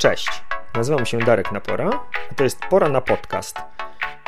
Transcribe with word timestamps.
Cześć, 0.00 0.42
nazywam 0.74 1.06
się 1.06 1.18
Darek 1.18 1.52
Napora, 1.52 1.90
a 2.30 2.34
to 2.34 2.44
jest 2.44 2.58
Pora 2.70 2.88
na 2.88 3.00
Podcast, 3.00 3.56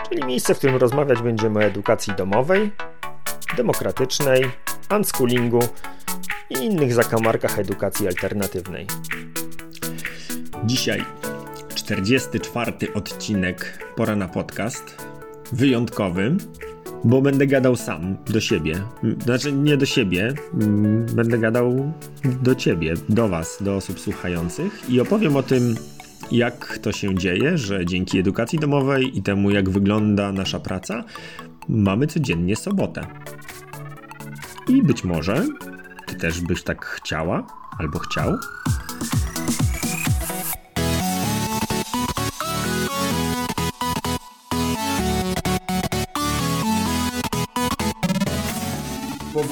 czyli 0.09 0.25
miejsce, 0.25 0.55
w 0.55 0.59
którym 0.59 0.77
rozmawiać 0.77 1.23
będziemy 1.23 1.59
o 1.59 1.63
edukacji 1.63 2.15
domowej, 2.15 2.73
demokratycznej, 3.57 4.51
unschoolingu 4.97 5.61
i 6.51 6.55
innych 6.55 6.95
zakamarkach 6.95 7.59
edukacji 7.59 8.07
alternatywnej. 8.09 8.87
Dzisiaj 10.65 11.05
44 11.75 12.73
odcinek 12.95 13.79
Pora 13.97 14.17
na 14.17 14.29
Podcast, 14.29 14.97
wyjątkowy, 15.53 16.37
bo 17.05 17.23
będę 17.23 17.47
gadał 17.47 17.77
sam 17.77 18.17
do 18.27 18.41
siebie. 18.41 18.75
Znaczy 19.25 19.53
nie 19.53 19.77
do 19.77 19.87
siebie, 19.87 20.35
mm, 20.55 21.07
będę 21.07 21.39
gadał 21.39 21.93
do 22.43 22.55
ciebie, 22.55 22.95
do 23.09 23.29
was, 23.29 23.59
do 23.61 23.77
osób 23.77 24.01
słuchających 24.01 24.91
i 24.91 25.01
opowiem 25.01 25.37
o 25.37 25.43
tym, 25.43 25.75
jak 26.33 26.79
to 26.79 26.93
się 26.93 27.15
dzieje, 27.15 27.59
że 27.59 27.87
dzięki 27.87 28.19
edukacji 28.19 28.59
domowej 28.59 29.19
i 29.19 29.23
temu, 29.23 29.51
jak 29.51 29.71
wygląda 29.71 30.33
nasza 30.33 30.61
praca, 30.61 31.05
mamy 31.69 32.07
codziennie 32.07 32.57
sobotę. 32.57 33.07
I 34.69 34.83
być 34.83 35.05
może 35.05 35.47
ty 36.07 36.17
też 36.17 36.41
byś 36.41 36.63
tak 36.63 36.85
chciała 36.85 37.47
albo 37.79 37.99
chciał. 37.99 38.33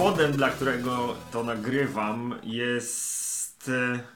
Powodem, 0.00 0.32
dla 0.32 0.50
którego 0.50 1.16
to 1.32 1.44
nagrywam, 1.44 2.34
jest, 2.42 3.70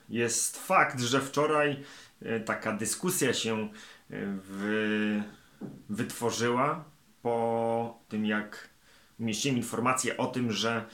jest 0.08 0.66
fakt, 0.66 1.00
że 1.00 1.20
wczoraj 1.20 1.82
e, 2.22 2.40
taka 2.40 2.72
dyskusja 2.72 3.34
się 3.34 3.62
e, 3.62 3.68
wy, 4.26 5.22
wytworzyła 5.88 6.84
po 7.22 7.98
tym, 8.08 8.26
jak 8.26 8.68
umieściłem 9.20 9.56
informację 9.56 10.16
o 10.16 10.26
tym, 10.26 10.52
że 10.52 10.84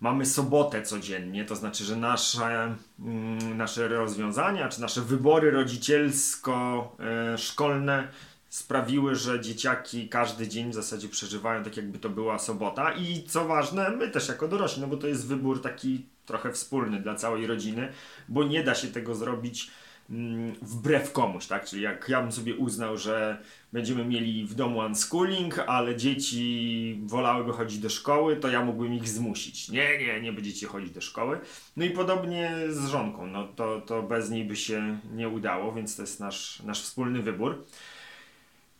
mamy 0.00 0.26
sobotę 0.26 0.82
codziennie, 0.82 1.44
to 1.44 1.56
znaczy, 1.56 1.84
że 1.84 1.96
nasze, 1.96 2.76
mm, 2.98 3.56
nasze 3.56 3.88
rozwiązania 3.88 4.68
czy 4.68 4.80
nasze 4.80 5.00
wybory 5.00 5.50
rodzicielsko-szkolne 5.50 8.08
sprawiły, 8.52 9.14
że 9.14 9.40
dzieciaki 9.40 10.08
każdy 10.08 10.48
dzień 10.48 10.70
w 10.70 10.74
zasadzie 10.74 11.08
przeżywają 11.08 11.64
tak, 11.64 11.76
jakby 11.76 11.98
to 11.98 12.10
była 12.10 12.38
sobota. 12.38 12.92
I 12.92 13.22
co 13.22 13.44
ważne, 13.44 13.90
my 13.90 14.08
też 14.08 14.28
jako 14.28 14.48
dorośli, 14.48 14.82
no 14.82 14.88
bo 14.88 14.96
to 14.96 15.06
jest 15.06 15.26
wybór 15.26 15.62
taki 15.62 16.06
trochę 16.26 16.52
wspólny 16.52 17.00
dla 17.00 17.14
całej 17.14 17.46
rodziny, 17.46 17.92
bo 18.28 18.44
nie 18.44 18.64
da 18.64 18.74
się 18.74 18.88
tego 18.88 19.14
zrobić 19.14 19.70
mm, 20.10 20.54
wbrew 20.62 21.12
komuś, 21.12 21.46
tak? 21.46 21.64
Czyli 21.64 21.82
jak 21.82 22.08
ja 22.08 22.22
bym 22.22 22.32
sobie 22.32 22.56
uznał, 22.56 22.96
że 22.96 23.38
będziemy 23.72 24.04
mieli 24.04 24.44
w 24.44 24.54
domu 24.54 24.78
unschooling, 24.78 25.58
ale 25.58 25.96
dzieci 25.96 27.00
wolałyby 27.04 27.52
chodzić 27.52 27.78
do 27.78 27.90
szkoły, 27.90 28.36
to 28.36 28.48
ja 28.48 28.64
mógłbym 28.64 28.94
ich 28.94 29.08
zmusić. 29.08 29.68
Nie, 29.68 29.98
nie, 29.98 30.20
nie 30.20 30.32
będziecie 30.32 30.66
chodzić 30.66 30.90
do 30.90 31.00
szkoły. 31.00 31.40
No 31.76 31.84
i 31.84 31.90
podobnie 31.90 32.52
z 32.68 32.86
żonką, 32.86 33.26
no 33.26 33.48
to, 33.48 33.80
to 33.80 34.02
bez 34.02 34.30
niej 34.30 34.44
by 34.44 34.56
się 34.56 34.98
nie 35.12 35.28
udało, 35.28 35.72
więc 35.72 35.96
to 35.96 36.02
jest 36.02 36.20
nasz, 36.20 36.62
nasz 36.62 36.82
wspólny 36.82 37.22
wybór. 37.22 37.64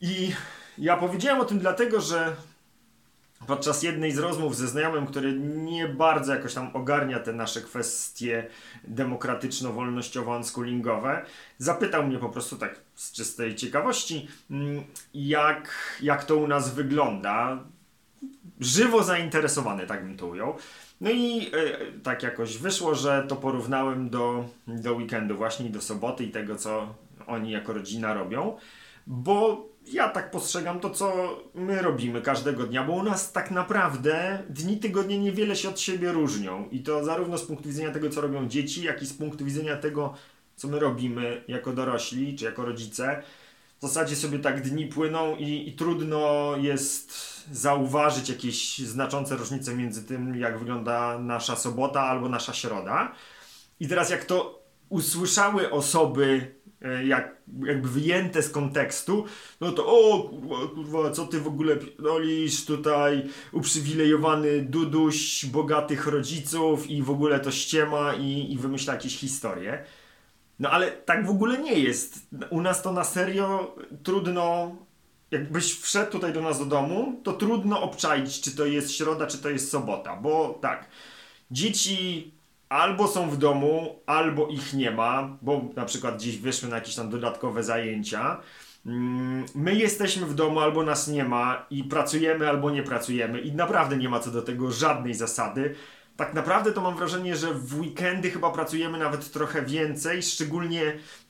I 0.03 0.33
ja 0.79 0.97
powiedziałem 0.97 1.41
o 1.41 1.45
tym 1.45 1.59
dlatego, 1.59 2.01
że 2.01 2.37
podczas 3.47 3.83
jednej 3.83 4.13
z 4.13 4.19
rozmów 4.19 4.57
ze 4.57 4.69
znajomym, 4.69 5.07
który 5.07 5.33
nie 5.39 5.89
bardzo 5.89 6.35
jakoś 6.35 6.55
tam 6.55 6.77
ogarnia 6.77 7.21
te 7.21 7.33
nasze 7.33 7.61
kwestie 7.61 8.47
demokratyczno-wolnościowo-unschoolingowe, 8.89 11.21
zapytał 11.59 12.07
mnie 12.07 12.19
po 12.19 12.29
prostu 12.29 12.57
tak 12.57 12.81
z 12.95 13.13
czystej 13.13 13.55
ciekawości, 13.55 14.29
mm, 14.51 14.85
jak, 15.15 15.75
jak 16.03 16.25
to 16.25 16.37
u 16.37 16.49
nas 16.49 16.75
wygląda. 16.75 17.65
Żywo 18.61 19.03
zainteresowany, 19.03 19.87
tak 19.87 20.05
bym 20.05 20.17
to 20.17 20.27
ujął. 20.27 20.55
No 21.01 21.11
i 21.11 21.47
e, 21.47 21.51
tak 22.03 22.23
jakoś 22.23 22.59
wyszło, 22.59 22.95
że 22.95 23.25
to 23.29 23.37
porównałem 23.37 24.11
do, 24.11 24.45
do 24.67 24.95
weekendu 24.95 25.37
właśnie 25.37 25.71
do 25.71 25.81
soboty 25.81 26.25
i 26.25 26.31
tego, 26.31 26.57
co 26.57 26.95
oni 27.27 27.51
jako 27.51 27.73
rodzina 27.73 28.15
robią, 28.15 28.57
bo 29.07 29.72
ja 29.87 30.09
tak 30.09 30.31
postrzegam 30.31 30.81
to, 30.81 30.91
co 30.91 31.37
my 31.55 31.83
robimy 31.83 32.23
każdego 32.23 32.67
dnia, 32.67 32.85
bo 32.85 32.93
u 32.93 33.03
nas 33.03 33.33
tak 33.33 33.51
naprawdę 33.51 34.43
dni 34.49 34.77
tygodnia 34.79 35.17
niewiele 35.17 35.57
się 35.57 35.69
od 35.69 35.81
siebie 35.81 36.13
różnią. 36.13 36.69
I 36.71 36.83
to 36.83 37.05
zarówno 37.05 37.39
z 37.39 37.45
punktu 37.45 37.69
widzenia 37.69 37.91
tego, 37.91 38.11
co 38.11 38.21
robią 38.21 38.49
dzieci, 38.49 38.83
jak 38.83 39.03
i 39.03 39.07
z 39.07 39.15
punktu 39.15 39.45
widzenia 39.45 39.77
tego, 39.77 40.15
co 40.57 40.69
my 40.69 40.79
robimy 40.79 41.45
jako 41.49 41.73
dorośli 41.73 42.37
czy 42.37 42.45
jako 42.45 42.65
rodzice. 42.65 43.23
W 43.79 43.83
zasadzie 43.83 44.17
sobie 44.17 44.39
tak 44.39 44.63
dni 44.63 44.87
płyną 44.87 45.37
i, 45.37 45.69
i 45.69 45.73
trudno 45.73 46.53
jest 46.57 47.15
zauważyć 47.53 48.29
jakieś 48.29 48.79
znaczące 48.79 49.37
różnice 49.37 49.75
między 49.75 50.05
tym, 50.05 50.37
jak 50.37 50.59
wygląda 50.59 51.19
nasza 51.19 51.57
sobota 51.57 52.01
albo 52.01 52.29
nasza 52.29 52.53
środa. 52.53 53.13
I 53.81 53.89
teraz, 53.89 54.11
jak 54.11 54.25
to 54.25 54.63
usłyszały 54.89 55.71
osoby 55.71 56.55
jak, 57.05 57.37
jakby 57.67 57.89
wyjęte 57.89 58.43
z 58.43 58.51
kontekstu, 58.51 59.25
no 59.61 59.73
to 59.73 59.87
o 59.87 60.31
kurwa, 60.75 61.11
co 61.11 61.27
ty 61.27 61.41
w 61.41 61.47
ogóle 61.47 61.77
pierdolisz 61.77 62.65
tutaj, 62.65 63.29
uprzywilejowany 63.53 64.63
duduś 64.63 65.45
bogatych 65.45 66.07
rodziców 66.07 66.91
i 66.91 67.03
w 67.03 67.11
ogóle 67.11 67.41
to 67.41 67.51
ściema 67.51 68.15
i, 68.15 68.53
i 68.53 68.59
wymyśla 68.59 68.95
jakieś 68.95 69.19
historie. 69.19 69.85
No 70.59 70.71
ale 70.71 70.91
tak 70.91 71.27
w 71.27 71.31
ogóle 71.31 71.59
nie 71.59 71.79
jest. 71.79 72.27
U 72.51 72.61
nas 72.61 72.83
to 72.83 72.93
na 72.93 73.05
serio 73.05 73.77
trudno, 74.03 74.77
jakbyś 75.31 75.81
wszedł 75.81 76.13
tutaj 76.13 76.33
do 76.33 76.43
nas 76.43 76.59
do 76.59 76.65
domu, 76.65 77.21
to 77.23 77.33
trudno 77.33 77.83
obczaić, 77.83 78.41
czy 78.41 78.57
to 78.57 78.67
jest 78.67 78.93
środa, 78.93 79.27
czy 79.27 79.39
to 79.39 79.51
jest 79.51 79.71
sobota, 79.71 80.17
bo 80.17 80.59
tak, 80.63 80.89
dzieci 81.51 82.31
albo 82.73 83.09
są 83.09 83.31
w 83.31 83.37
domu, 83.37 84.01
albo 84.07 84.49
ich 84.49 84.75
nie 84.75 84.91
ma, 84.91 85.37
bo 85.43 85.61
na 85.77 85.85
przykład 85.85 86.17
gdzieś 86.17 86.39
wyszły 86.39 86.69
na 86.69 86.77
jakieś 86.77 86.95
tam 86.95 87.11
dodatkowe 87.11 87.63
zajęcia. 87.63 88.41
Mm, 88.87 89.45
my 89.55 89.75
jesteśmy 89.75 90.27
w 90.27 90.35
domu, 90.35 90.61
albo 90.61 90.83
nas 90.83 91.09
nie 91.09 91.25
ma 91.25 91.67
i 91.71 91.85
pracujemy, 91.85 92.49
albo 92.49 92.71
nie 92.71 92.83
pracujemy, 92.83 93.41
i 93.41 93.53
naprawdę 93.53 93.97
nie 93.97 94.09
ma 94.09 94.21
co 94.21 94.31
do 94.31 94.43
tego 94.43 94.71
żadnej 94.71 95.15
zasady. 95.15 95.75
Tak 96.17 96.35
naprawdę 96.35 96.73
to 96.73 96.81
mam 96.81 96.97
wrażenie, 96.97 97.37
że 97.37 97.55
w 97.55 97.81
weekendy 97.81 98.31
chyba 98.31 98.51
pracujemy 98.51 98.99
nawet 98.99 99.33
trochę 99.33 99.63
więcej, 99.63 100.23
szczególnie 100.23 100.83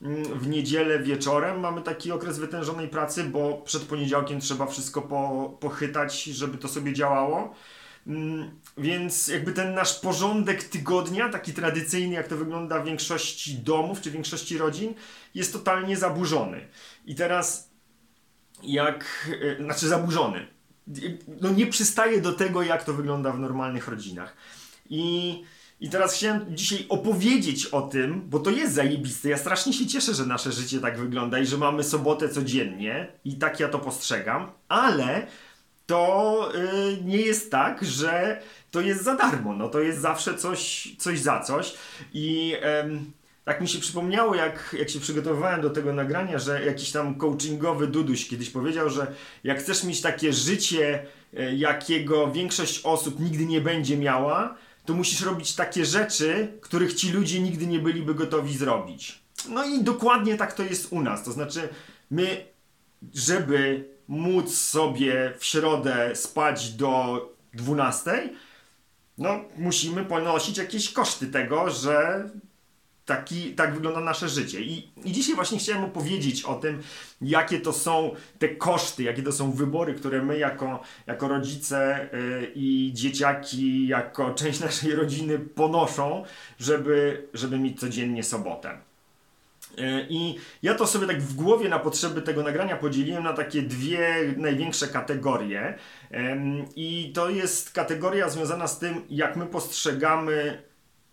mm, 0.03 0.25
w 0.25 0.49
niedzielę 0.49 0.99
wieczorem 0.99 1.61
mamy 1.61 1.83
taki 1.83 2.13
okres 2.13 2.39
wytężonej 2.39 2.89
pracy, 2.89 3.25
bo 3.25 3.63
przed 3.65 3.83
poniedziałkiem 3.83 4.41
trzeba 4.41 4.67
wszystko 4.67 5.03
po, 5.03 5.53
pochytać, 5.61 6.25
żeby 6.25 6.59
to 6.59 6.69
sobie 6.69 6.93
działało. 6.93 7.55
Mm, 8.07 8.51
więc 8.79 9.29
jakby 9.29 9.53
ten 9.53 9.75
nasz 9.75 10.01
porządek 10.01 10.65
tygodnia, 10.65 11.29
taki 11.29 11.53
tradycyjny, 11.53 12.15
jak 12.15 12.29
to 12.29 12.37
wygląda 12.37 12.83
w 12.83 12.85
większości 12.85 13.55
domów 13.55 14.01
czy 14.01 14.11
większości 14.11 14.59
rodzin, 14.59 14.95
jest 15.35 15.53
totalnie 15.53 15.97
zaburzony. 15.97 16.69
I 17.07 17.15
teraz 17.15 17.71
jak, 18.63 19.29
e, 19.43 19.65
znaczy 19.65 19.89
zaburzony, 19.89 20.47
no 21.41 21.51
nie 21.51 21.67
przystaje 21.67 22.21
do 22.21 22.33
tego, 22.33 22.63
jak 22.63 22.85
to 22.85 22.95
wygląda 22.95 23.33
w 23.33 23.39
normalnych 23.39 23.89
rodzinach. 23.89 24.37
I, 24.91 25.43
I 25.81 25.91
teraz 25.91 26.15
chciałem 26.15 26.57
dzisiaj 26.57 26.87
opowiedzieć 26.89 27.67
o 27.67 27.83
tym, 27.83 28.23
bo 28.29 28.39
to 28.39 28.51
jest 28.51 28.75
zajebiste. 28.75 29.29
Ja 29.29 29.39
strasznie 29.39 29.73
się 29.73 29.87
cieszę, 29.87 30.15
że 30.15 30.27
nasze 30.27 30.53
życie 30.53 30.81
tak 30.81 30.99
wygląda 30.99 31.39
i 31.39 31.47
że 31.47 31.59
mamy 31.59 31.85
sobotę 31.85 32.29
codziennie 32.29 33.13
i 33.25 33.37
tak 33.37 33.61
ja 33.61 33.69
to 33.69 33.79
postrzegam, 33.79 34.51
ale 34.69 35.27
to 35.87 36.53
yy, 36.55 37.03
nie 37.05 37.17
jest 37.17 37.51
tak, 37.51 37.85
że 37.85 38.43
to 38.71 38.81
jest 38.81 39.05
za 39.05 39.17
darmo. 39.17 39.55
No 39.55 39.69
to 39.69 39.81
jest 39.81 40.01
zawsze 40.01 40.35
coś, 40.35 40.89
coś 40.99 41.21
za 41.21 41.41
coś. 41.41 41.75
I 42.13 42.57
tak 43.45 43.61
mi 43.61 43.69
się 43.69 43.79
przypomniało, 43.79 44.35
jak, 44.35 44.77
jak 44.79 44.91
się 44.91 45.01
przygotowywałem 45.01 45.61
do 45.61 45.71
tego 45.71 45.93
nagrania, 45.93 46.39
że 46.39 46.65
jakiś 46.65 46.91
tam 46.93 47.15
coachingowy 47.15 47.87
Duduś 47.87 48.29
kiedyś 48.29 48.51
powiedział, 48.51 48.91
że 48.91 49.15
jak 49.45 49.59
chcesz 49.59 49.85
mieć 49.85 50.01
takie 50.01 50.33
życie, 50.33 51.07
yy, 51.33 51.57
jakiego 51.57 52.33
większość 52.33 52.81
osób 52.85 53.21
nigdy 53.21 53.47
nie 53.47 53.61
będzie 53.61 53.97
miała, 53.97 54.57
to 54.85 54.95
musisz 54.95 55.21
robić 55.21 55.55
takie 55.55 55.85
rzeczy, 55.85 56.49
których 56.61 56.95
ci 56.95 57.13
ludzie 57.13 57.41
nigdy 57.41 57.67
nie 57.67 57.79
byliby 57.79 58.15
gotowi 58.15 58.57
zrobić. 58.57 59.23
No 59.49 59.65
i 59.65 59.83
dokładnie 59.83 60.37
tak 60.37 60.53
to 60.53 60.63
jest 60.63 60.93
u 60.93 61.03
nas. 61.03 61.25
To 61.25 61.33
znaczy, 61.33 61.69
my, 62.11 62.45
żeby 63.15 63.92
móc 64.09 64.55
sobie 64.55 65.33
w 65.39 65.45
środę 65.45 66.17
spać 66.17 66.71
do 66.71 67.19
12, 67.55 68.31
no 69.19 69.45
musimy 69.57 70.05
ponosić 70.05 70.59
jakieś 70.59 70.93
koszty 70.93 71.27
tego, 71.27 71.71
że 71.71 72.29
taki, 73.05 73.55
tak 73.55 73.75
wygląda 73.75 74.01
nasze 74.01 74.29
życie. 74.29 74.61
I, 74.61 74.93
I 75.05 75.13
dzisiaj 75.13 75.35
właśnie 75.35 75.59
chciałem 75.59 75.85
opowiedzieć 75.85 76.45
o 76.45 76.55
tym, 76.55 76.83
jakie 77.21 77.61
to 77.61 77.73
są 77.73 78.15
te 78.39 78.49
koszty, 78.49 79.03
jakie 79.03 79.23
to 79.23 79.33
są 79.33 79.53
wybory, 79.53 79.95
które 79.95 80.23
my 80.23 80.39
jako, 80.39 80.83
jako 81.07 81.29
rodzice 81.29 82.09
yy, 82.13 82.53
i 82.55 82.91
dzieciaki, 82.95 83.87
jako 83.87 84.35
część 84.35 84.61
naszej 84.61 84.95
rodziny 84.95 85.39
ponoszą, 85.39 86.25
żeby, 86.59 87.29
żeby 87.35 87.59
mieć 87.59 87.81
codziennie 87.81 88.23
sobotę. 88.23 88.92
E, 89.79 90.07
I 90.09 90.39
ja 90.63 90.75
to 90.75 90.87
sobie 90.87 91.07
tak 91.07 91.23
w 91.23 91.35
głowie 91.35 91.69
na 91.69 91.79
potrzeby 91.79 92.23
tego 92.23 92.43
nagrania 92.43 92.77
podzieliłem 92.77 93.25
na 93.25 93.33
takie 93.33 93.63
dwie 93.63 94.35
największe 94.37 94.89
kategorie. 94.89 95.79
I 96.77 97.13
to 97.15 97.31
jest 97.31 97.71
kategoria 97.71 98.29
związana 98.29 98.67
z 98.67 98.79
tym, 98.79 99.03
jak 99.11 99.37
my 99.37 99.47
postrzegamy 99.47 100.63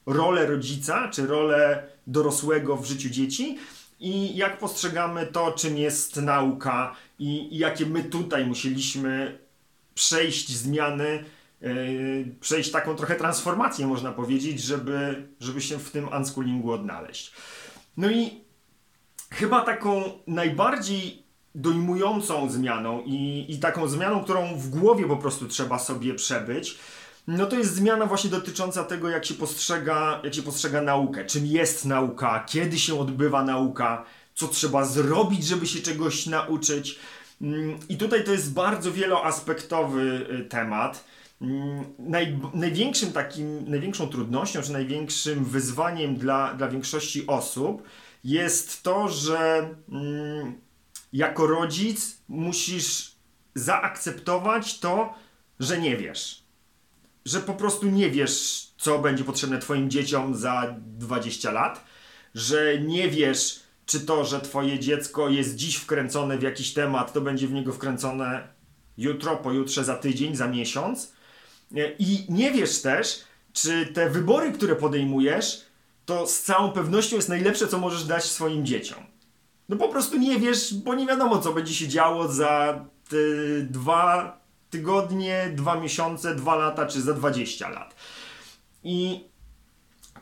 rolę 0.06 0.46
rodzica, 0.46 1.08
czy 1.08 1.28
rolę 1.28 1.84
dorosłego 2.08 2.78
w 2.78 2.86
życiu 2.86 3.10
dzieci 3.10 3.58
i 4.00 4.36
jak 4.36 4.58
postrzegamy 4.58 5.26
to, 5.26 5.52
czym 5.52 5.78
jest 5.78 6.18
nauka 6.18 6.96
i, 7.20 7.58
jakie 7.58 7.86
my 7.86 8.04
tutaj 8.04 8.46
musieliśmy 8.46 9.40
przejść 9.96 10.50
zmiany, 10.50 11.24
yy, 11.62 12.36
przejść 12.40 12.72
taką 12.72 12.96
trochę 12.96 13.16
transformację, 13.16 13.88
można 13.88 14.12
powiedzieć, 14.12 14.62
żeby, 14.62 15.28
żeby 15.40 15.62
się 15.62 15.80
w 15.80 15.92
tym 15.92 16.08
unschoolingu 16.08 16.72
odnaleźć. 16.72 17.34
No 17.98 18.12
i 18.12 18.42
chyba 19.34 19.62
taką 19.62 20.04
najbardziej 20.28 21.24
dojmującą 21.56 22.50
zmianą 22.50 23.02
i, 23.06 23.46
i 23.50 23.60
taką 23.60 23.88
zmianą, 23.88 24.24
którą 24.24 24.56
w 24.56 24.70
głowie 24.70 25.08
po 25.08 25.18
prostu 25.18 25.48
trzeba 25.48 25.80
sobie 25.80 26.14
przebyć, 26.14 26.78
no 27.28 27.46
to 27.46 27.56
jest 27.56 27.76
zmiana 27.76 28.06
właśnie 28.06 28.30
dotycząca 28.30 28.84
tego, 28.84 29.10
jak 29.10 29.26
się 29.26 29.34
postrzega, 29.34 30.22
jak 30.24 30.34
się 30.34 30.42
postrzega 30.42 30.82
naukę, 30.82 31.26
czym 31.26 31.46
jest 31.46 31.86
nauka, 31.86 32.46
kiedy 32.48 32.80
się 32.80 33.00
odbywa 33.00 33.44
nauka, 33.44 34.06
co 34.36 34.48
trzeba 34.48 34.86
zrobić, 34.86 35.46
żeby 35.46 35.68
się 35.68 35.80
czegoś 35.80 36.26
nauczyć. 36.26 37.00
Mm, 37.42 37.80
I 37.90 37.98
tutaj 37.98 38.24
to 38.24 38.32
jest 38.32 38.54
bardzo 38.54 38.92
wieloaspektowy 38.92 40.28
y, 40.42 40.46
temat. 40.46 41.06
Mm, 41.42 41.84
naj, 42.00 42.40
największym 42.54 43.12
takim, 43.12 43.70
największą 43.70 44.08
trudnością, 44.08 44.62
czy 44.62 44.72
największym 44.72 45.46
wyzwaniem 45.46 46.16
dla, 46.16 46.54
dla 46.54 46.68
większości 46.68 47.28
osób 47.28 47.84
jest 48.24 48.84
to, 48.84 49.10
że 49.10 49.70
mm, 49.92 50.62
jako 51.14 51.48
rodzic 51.48 52.18
musisz 52.28 53.16
zaakceptować 53.56 54.80
to, 54.80 55.14
że 55.60 55.82
nie 55.82 55.98
wiesz. 55.98 56.44
Że 57.26 57.40
po 57.40 57.54
prostu 57.54 57.90
nie 57.90 58.10
wiesz, 58.10 58.68
co 58.78 59.00
będzie 59.00 59.24
potrzebne 59.24 59.60
Twoim 59.60 59.90
dzieciom 59.90 60.36
za 60.36 60.76
20 60.80 61.52
lat, 61.52 61.86
że 62.36 62.82
nie 62.82 63.10
wiesz, 63.10 63.60
czy 63.86 64.00
to, 64.00 64.26
że 64.26 64.42
Twoje 64.42 64.80
dziecko 64.80 65.30
jest 65.30 65.56
dziś 65.56 65.76
wkręcone 65.76 66.38
w 66.38 66.42
jakiś 66.42 66.74
temat, 66.74 67.14
to 67.14 67.22
będzie 67.22 67.48
w 67.48 67.52
niego 67.52 67.74
wkręcone 67.74 68.48
jutro, 68.98 69.38
pojutrze, 69.38 69.84
za 69.84 69.96
tydzień, 69.96 70.36
za 70.36 70.48
miesiąc. 70.48 71.14
I 72.00 72.26
nie 72.30 72.52
wiesz 72.52 72.82
też, 72.82 73.24
czy 73.54 73.86
te 73.86 74.10
wybory, 74.10 74.52
które 74.52 74.76
podejmujesz, 74.76 75.69
to 76.10 76.28
z 76.28 76.42
całą 76.42 76.72
pewnością 76.72 77.16
jest 77.16 77.30
najlepsze, 77.30 77.68
co 77.68 77.78
możesz 77.78 78.04
dać 78.04 78.24
swoim 78.24 78.66
dzieciom. 78.66 79.04
No 79.70 79.76
po 79.78 79.90
prostu 79.90 80.18
nie 80.18 80.40
wiesz, 80.40 80.74
bo 80.74 80.96
nie 80.96 81.06
wiadomo, 81.06 81.38
co 81.40 81.54
będzie 81.54 81.74
się 81.74 81.88
działo 81.88 82.28
za 82.28 82.86
te 83.10 83.18
dwa 83.62 84.40
tygodnie, 84.70 85.52
dwa 85.56 85.76
miesiące, 85.80 86.36
dwa 86.36 86.56
lata, 86.56 86.86
czy 86.86 87.02
za 87.02 87.14
20 87.14 87.70
lat. 87.70 87.96
I 88.84 89.26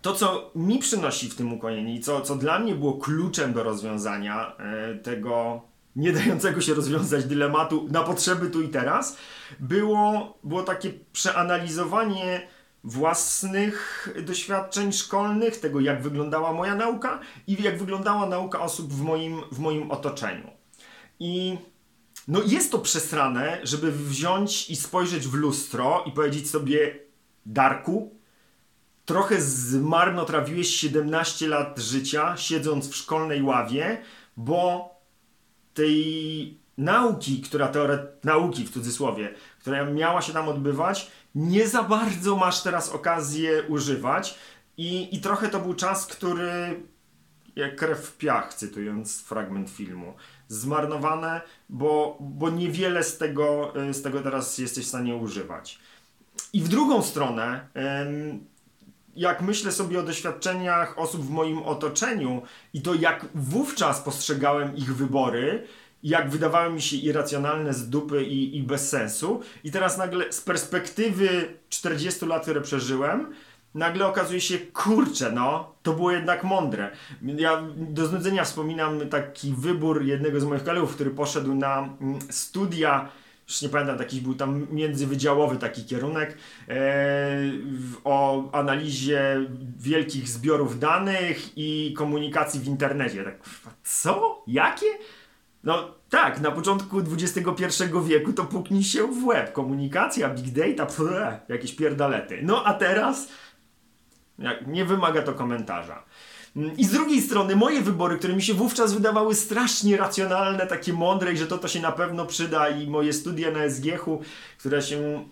to, 0.02 0.14
co 0.14 0.52
mi 0.56 0.80
przynosi 0.80 1.30
w 1.30 1.36
tym 1.36 1.54
ukojenie 1.54 1.96
i 1.96 2.00
co, 2.00 2.22
co 2.22 2.36
dla 2.36 2.60
mnie 2.60 2.76
było 2.76 2.94
kluczem 2.94 3.54
do 3.54 3.64
rozwiązania 3.64 4.56
e, 4.58 4.96
tego 4.96 5.62
nie 5.96 6.12
dającego 6.12 6.62
się 6.62 6.74
rozwiązać 6.74 7.26
dylematu 7.26 7.88
na 7.92 8.04
potrzeby 8.04 8.50
tu 8.50 8.62
i 8.62 8.70
teraz, 8.70 9.18
było, 9.60 10.38
było 10.44 10.64
takie 10.64 10.94
przeanalizowanie 11.14 12.48
własnych 12.88 14.10
doświadczeń 14.24 14.92
szkolnych, 14.92 15.60
tego 15.60 15.80
jak 15.80 16.02
wyglądała 16.02 16.54
moja 16.54 16.76
nauka 16.76 17.20
i 17.48 17.64
jak 17.64 17.78
wyglądała 17.78 18.26
nauka 18.26 18.60
osób 18.60 18.94
w 18.94 19.02
moim, 19.02 19.42
w 19.52 19.60
moim 19.60 19.92
otoczeniu. 19.92 20.52
I 21.20 21.58
no 22.28 22.42
jest 22.46 22.72
to 22.72 22.80
przesrane, 22.80 23.60
żeby 23.64 23.92
wziąć 23.92 24.70
i 24.70 24.76
spojrzeć 24.76 25.28
w 25.28 25.34
lustro 25.34 26.04
i 26.06 26.12
powiedzieć 26.12 26.50
sobie 26.50 27.00
Darku, 27.46 28.20
trochę 29.06 29.42
zmarnotrawiłeś 29.42 30.68
17 30.68 31.48
lat 31.48 31.80
życia 31.80 32.38
siedząc 32.38 32.90
w 32.90 32.96
szkolnej 32.96 33.42
ławie, 33.42 34.02
bo 34.38 34.90
tej 35.74 36.67
nauki, 36.78 37.42
która 37.42 37.68
teoret... 37.68 38.26
nauki 38.26 38.66
w 38.66 38.72
cudzysłowie, 38.72 39.34
która 39.60 39.86
miała 39.86 40.22
się 40.22 40.34
tam 40.34 40.50
odbywać, 40.50 41.12
nie 41.36 41.68
za 41.68 41.84
bardzo 41.84 42.36
masz 42.36 42.64
teraz 42.64 42.90
okazję 42.90 43.64
używać 43.64 44.36
i, 44.78 45.16
i 45.16 45.22
trochę 45.22 45.50
to 45.50 45.60
był 45.60 45.74
czas, 45.74 46.06
który 46.06 46.82
jak 47.56 47.76
krew 47.76 48.00
w 48.00 48.18
piach, 48.18 48.54
cytując 48.54 49.22
fragment 49.22 49.70
filmu. 49.70 50.14
Zmarnowane, 50.48 51.42
bo, 51.70 52.18
bo 52.20 52.50
niewiele 52.50 53.04
z 53.04 53.18
tego, 53.18 53.74
z 53.92 54.02
tego 54.02 54.22
teraz 54.22 54.58
jesteś 54.58 54.86
w 54.86 54.90
stanie 54.90 55.16
używać. 55.16 55.80
I 56.54 56.62
w 56.62 56.68
drugą 56.68 57.02
stronę, 57.02 57.68
jak 59.16 59.42
myślę 59.42 59.72
sobie 59.72 60.00
o 60.00 60.04
doświadczeniach 60.04 61.00
osób 61.00 61.22
w 61.22 61.30
moim 61.30 61.64
otoczeniu 61.64 62.42
i 62.74 62.82
to 62.82 62.94
jak 62.94 63.26
wówczas 63.36 64.02
postrzegałem 64.02 64.76
ich 64.76 64.96
wybory, 64.96 65.68
jak 66.04 66.30
wydawały 66.30 66.74
mi 66.74 66.82
się 66.82 66.96
irracjonalne 66.96 67.74
z 67.74 67.90
dupy 67.90 68.24
i, 68.24 68.58
i 68.58 68.64
bez 68.64 68.90
sensu. 68.90 69.42
I 69.64 69.72
teraz 69.72 69.98
nagle 69.98 70.32
z 70.34 70.42
perspektywy 70.42 71.30
40 71.70 72.26
lat, 72.26 72.42
które 72.42 72.62
przeżyłem, 72.62 73.34
nagle 73.74 74.08
okazuje 74.08 74.42
się, 74.42 74.58
kurczę, 74.58 75.32
no, 75.32 75.76
to 75.84 75.94
było 75.94 76.12
jednak 76.12 76.44
mądre. 76.44 76.92
Ja 77.22 77.64
do 77.76 78.06
znudzenia 78.06 78.44
wspominam 78.44 79.10
taki 79.10 79.54
wybór 79.58 80.04
jednego 80.04 80.40
z 80.40 80.44
moich 80.44 80.64
kolegów, 80.64 80.96
który 80.96 81.12
poszedł 81.12 81.56
na 81.56 81.90
mm, 82.02 82.20
studia 82.30 83.10
już 83.48 83.62
nie 83.62 83.70
pamiętam, 83.70 83.98
jakiś 83.98 84.20
był 84.20 84.36
tam 84.36 84.68
międzywydziałowy 84.72 85.58
taki 85.58 85.86
kierunek 85.86 86.38
e, 86.70 87.40
o 88.04 88.50
analizie 88.52 89.46
wielkich 89.80 90.30
zbiorów 90.30 90.80
danych 90.80 91.58
i 91.58 91.94
komunikacji 91.98 92.60
w 92.60 92.68
internecie. 92.68 93.24
Tak, 93.24 93.40
co? 93.84 94.44
Jakie? 94.48 94.86
No 95.64 95.94
tak, 96.10 96.42
na 96.42 96.52
początku 96.52 96.98
XXI 97.00 97.84
wieku 98.06 98.34
to 98.34 98.46
puknij 98.46 98.84
się 98.84 99.08
w 99.08 99.26
łeb. 99.26 99.54
Komunikacja, 99.54 100.30
big 100.30 100.50
data, 100.50 100.86
pff, 100.86 101.02
jakieś 101.50 101.76
pierdalety. 101.76 102.40
No 102.44 102.64
a 102.64 102.74
teraz 102.74 103.28
nie 104.68 104.86
wymaga 104.86 105.22
to 105.22 105.34
komentarza. 105.34 106.04
I 106.78 106.86
z 106.86 106.92
drugiej 106.92 107.22
strony 107.22 107.56
moje 107.56 107.82
wybory, 107.82 108.18
które 108.18 108.36
mi 108.36 108.42
się 108.42 108.54
wówczas 108.54 108.94
wydawały 108.94 109.36
strasznie 109.36 109.98
racjonalne, 109.98 110.68
takie 110.68 110.94
mądre 110.94 111.34
i 111.34 111.38
że 111.38 111.48
to 111.48 111.58
to 111.58 111.68
się 111.68 111.82
na 111.82 111.92
pewno 111.92 112.26
przyda 112.26 112.70
i 112.70 112.88
moje 112.88 113.14
studia 113.14 113.52
na 113.52 113.70
SGH-u, 113.70 114.22
które 114.58 114.82
się 114.82 115.26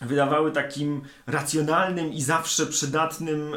wydawały 0.00 0.52
takim 0.52 1.02
racjonalnym 1.26 2.12
i 2.12 2.22
zawsze 2.22 2.66
przydatnym, 2.66 3.56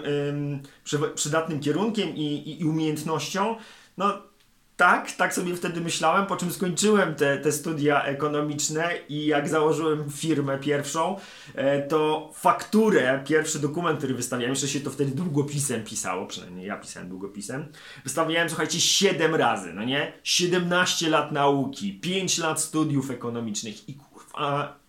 przydatnym 1.16 1.60
kierunkiem 1.60 2.16
i, 2.16 2.22
i, 2.22 2.62
i 2.62 2.66
umiejętnością, 2.66 3.56
no 3.98 4.31
tak, 4.78 5.12
tak 5.12 5.34
sobie 5.34 5.56
wtedy 5.56 5.82
myślałem, 5.82 6.25
po 6.25 6.36
czym 6.36 6.51
skończyłem 6.51 7.16
te, 7.16 7.38
te 7.38 7.51
studia 7.51 8.04
ekonomiczne 8.04 8.90
i 9.10 9.25
jak 9.25 9.50
założyłem 9.50 10.12
firmę 10.12 10.58
pierwszą, 10.58 11.18
e, 11.56 11.82
to 11.82 12.32
fakturę, 12.34 13.24
pierwszy 13.28 13.60
dokument, 13.60 13.98
który 13.98 14.13
wystawiałem, 14.13 14.50
jeszcze 14.51 14.68
się 14.68 14.80
to 14.80 14.90
wtedy 14.90 15.12
długopisem 15.12 15.84
pisało, 15.84 16.25
przynajmniej 16.28 16.68
ja 16.68 16.78
pisałem 16.78 17.10
długopisem, 17.10 17.72
wystawiałem, 18.04 18.50
słuchajcie, 18.50 18.80
7 18.82 19.36
razy, 19.36 19.74
no 19.74 19.84
nie? 19.84 20.13
17 20.24 21.10
lat 21.10 21.32
nauki, 21.32 22.00
5 22.00 22.38
lat 22.38 22.62
studiów 22.62 23.12
ekonomicznych 23.12 23.90
i 23.90 23.94
kurwa, 23.94 24.80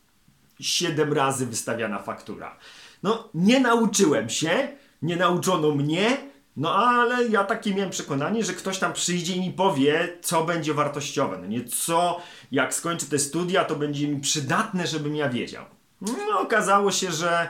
7 0.61 1.13
razy 1.13 1.47
wystawiana 1.47 1.99
faktura. 1.99 2.59
No, 3.03 3.29
nie 3.35 3.61
nauczyłem 3.61 4.29
się, 4.29 4.69
nie 5.03 5.17
nauczono 5.17 5.71
mnie, 5.71 6.32
no 6.57 6.75
ale 6.75 7.29
ja 7.29 7.45
takie 7.45 7.75
miałem 7.75 7.91
przekonanie, 7.91 8.45
że 8.45 8.53
ktoś 8.53 8.79
tam 8.79 8.93
przyjdzie 8.93 9.35
i 9.35 9.41
mi 9.41 9.53
powie, 9.53 10.19
co 10.23 10.45
będzie 10.45 10.75
wartościowe. 10.75 11.39
No 11.39 11.47
nie 11.47 11.65
co, 11.65 12.21
jak 12.53 12.75
skończę 12.75 13.07
te 13.07 13.19
studia, 13.19 13.65
to 13.65 13.77
będzie 13.77 14.09
mi 14.09 14.21
przydatne, 14.21 14.87
żebym 14.87 15.17
ja 15.17 15.29
wiedział. 15.29 15.65
No 16.01 16.41
okazało 16.41 16.93
się, 16.93 17.13
że, 17.13 17.49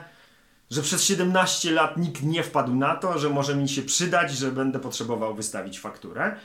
że 0.70 0.82
przez 0.82 1.04
17 1.04 1.70
lat 1.70 1.96
nikt 1.96 2.22
nie 2.22 2.42
wpadł 2.42 2.74
na 2.74 2.96
to, 2.96 3.18
że 3.18 3.30
może 3.30 3.56
mi 3.56 3.68
się 3.68 3.82
przydać, 3.82 4.32
że 4.32 4.52
będę 4.52 4.78
potrzebował 4.78 5.34
wystawić 5.34 5.80
fakturę. 5.80 6.36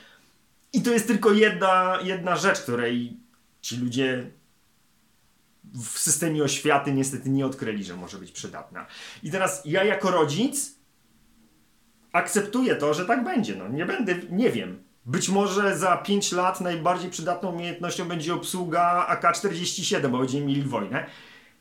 I 0.73 0.81
to 0.81 0.91
jest 0.91 1.07
tylko 1.07 1.31
jedna, 1.31 1.99
jedna 2.03 2.35
rzecz, 2.35 2.59
której 2.59 3.17
ci 3.61 3.77
ludzie 3.77 4.31
w 5.73 5.99
systemie 5.99 6.43
oświaty 6.43 6.93
niestety 6.93 7.29
nie 7.29 7.45
odkryli, 7.45 7.83
że 7.83 7.95
może 7.95 8.17
być 8.17 8.31
przydatna. 8.31 8.85
I 9.23 9.31
teraz 9.31 9.61
ja 9.65 9.83
jako 9.83 10.11
rodzic 10.11 10.76
akceptuję 12.11 12.75
to, 12.75 12.93
że 12.93 13.05
tak 13.05 13.23
będzie. 13.23 13.55
No, 13.55 13.67
nie 13.67 13.85
będę, 13.85 14.15
nie 14.29 14.49
wiem. 14.49 14.83
Być 15.05 15.29
może 15.29 15.77
za 15.77 15.97
5 15.97 16.31
lat 16.31 16.61
najbardziej 16.61 17.11
przydatną 17.11 17.51
umiejętnością 17.51 18.07
będzie 18.07 18.33
obsługa 18.33 19.05
AK-47, 19.07 20.07
bo 20.07 20.17
będziemy 20.17 20.45
mieli 20.45 20.61
wojnę. 20.61 21.05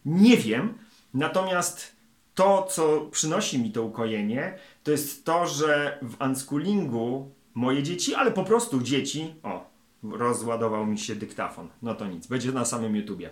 Nie 0.04 0.36
wiem. 0.36 0.78
Natomiast 1.14 1.96
to, 2.34 2.66
co 2.70 3.00
przynosi 3.10 3.58
mi 3.58 3.72
to 3.72 3.82
ukojenie, 3.82 4.58
to 4.82 4.90
jest 4.90 5.24
to, 5.24 5.46
że 5.46 5.98
w 6.02 6.20
unschoolingu 6.20 7.30
moje 7.54 7.82
dzieci, 7.82 8.14
ale 8.14 8.30
po 8.30 8.44
prostu 8.44 8.80
dzieci. 8.80 9.34
O, 9.42 9.70
rozładował 10.02 10.86
mi 10.86 10.98
się 10.98 11.16
dyktafon. 11.16 11.68
No 11.82 11.94
to 11.94 12.06
nic, 12.06 12.26
będzie 12.26 12.52
na 12.52 12.64
samym 12.64 12.96
YouTubie. 12.96 13.30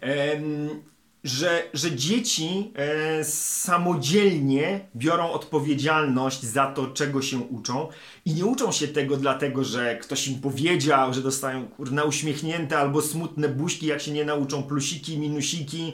Em, 0.00 0.68
że, 1.24 1.62
że 1.74 1.96
dzieci 1.96 2.72
e, 2.74 3.24
samodzielnie 3.24 4.88
biorą 4.96 5.30
odpowiedzialność 5.30 6.42
za 6.42 6.66
to, 6.66 6.86
czego 6.86 7.22
się 7.22 7.38
uczą 7.38 7.88
i 8.24 8.34
nie 8.34 8.46
uczą 8.46 8.72
się 8.72 8.88
tego 8.88 9.16
dlatego, 9.16 9.64
że 9.64 9.96
ktoś 9.96 10.28
im 10.28 10.40
powiedział, 10.40 11.14
że 11.14 11.22
dostają 11.22 11.68
kurna 11.68 12.04
uśmiechnięte 12.04 12.78
albo 12.78 13.02
smutne 13.02 13.48
buźki, 13.48 13.86
jak 13.86 14.00
się 14.00 14.10
nie 14.10 14.24
nauczą 14.24 14.62
plusiki, 14.62 15.18
minusiki, 15.18 15.92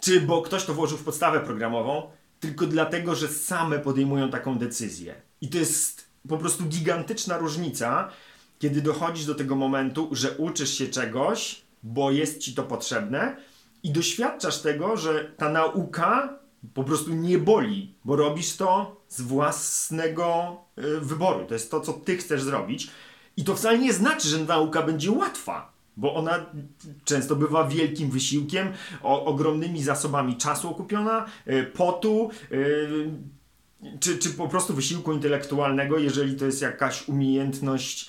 czy 0.00 0.20
bo 0.20 0.42
ktoś 0.42 0.64
to 0.64 0.74
włożył 0.74 0.98
w 0.98 1.04
podstawę 1.04 1.40
programową, 1.40 2.10
tylko 2.40 2.66
dlatego, 2.66 3.14
że 3.14 3.28
same 3.28 3.78
podejmują 3.78 4.30
taką 4.30 4.58
decyzję. 4.58 5.14
I 5.40 5.48
to 5.48 5.58
jest 5.58 6.04
po 6.28 6.38
prostu 6.38 6.64
gigantyczna 6.64 7.38
różnica, 7.38 8.10
kiedy 8.58 8.82
dochodzisz 8.82 9.26
do 9.26 9.34
tego 9.34 9.56
momentu, 9.56 10.08
że 10.12 10.30
uczysz 10.30 10.78
się 10.78 10.88
czegoś, 10.88 11.62
bo 11.82 12.10
jest 12.10 12.38
ci 12.38 12.54
to 12.54 12.62
potrzebne, 12.62 13.36
i 13.84 13.90
doświadczasz 13.90 14.60
tego, 14.60 14.96
że 14.96 15.32
ta 15.36 15.48
nauka 15.48 16.38
po 16.74 16.84
prostu 16.84 17.14
nie 17.14 17.38
boli, 17.38 17.94
bo 18.04 18.16
robisz 18.16 18.56
to 18.56 19.00
z 19.08 19.20
własnego 19.20 20.56
y, 20.78 21.00
wyboru. 21.00 21.46
To 21.46 21.54
jest 21.54 21.70
to, 21.70 21.80
co 21.80 21.92
ty 21.92 22.16
chcesz 22.16 22.42
zrobić. 22.42 22.90
I 23.36 23.44
to 23.44 23.54
wcale 23.54 23.78
nie 23.78 23.92
znaczy, 23.92 24.28
że 24.28 24.38
nauka 24.38 24.82
będzie 24.82 25.10
łatwa, 25.10 25.72
bo 25.96 26.14
ona 26.14 26.46
często 27.04 27.36
bywa 27.36 27.64
wielkim 27.64 28.10
wysiłkiem, 28.10 28.72
o, 29.02 29.24
ogromnymi 29.24 29.82
zasobami 29.82 30.36
czasu 30.36 30.70
okupiona, 30.70 31.26
y, 31.48 31.64
potu. 31.64 32.30
Y, 32.52 33.10
czy, 34.00 34.18
czy 34.18 34.30
po 34.30 34.48
prostu 34.48 34.74
wysiłku 34.74 35.12
intelektualnego, 35.12 35.98
jeżeli 35.98 36.36
to 36.36 36.46
jest 36.46 36.62
jakaś 36.62 37.08
umiejętność 37.08 38.08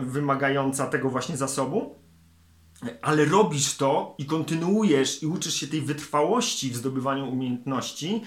wymagająca 0.00 0.86
tego 0.86 1.10
właśnie 1.10 1.36
zasobu 1.36 1.99
ale 3.02 3.24
robisz 3.24 3.76
to 3.76 4.14
i 4.18 4.24
kontynuujesz 4.24 5.22
i 5.22 5.26
uczysz 5.26 5.54
się 5.54 5.66
tej 5.66 5.82
wytrwałości 5.82 6.70
w 6.70 6.76
zdobywaniu 6.76 7.28
umiejętności, 7.28 8.22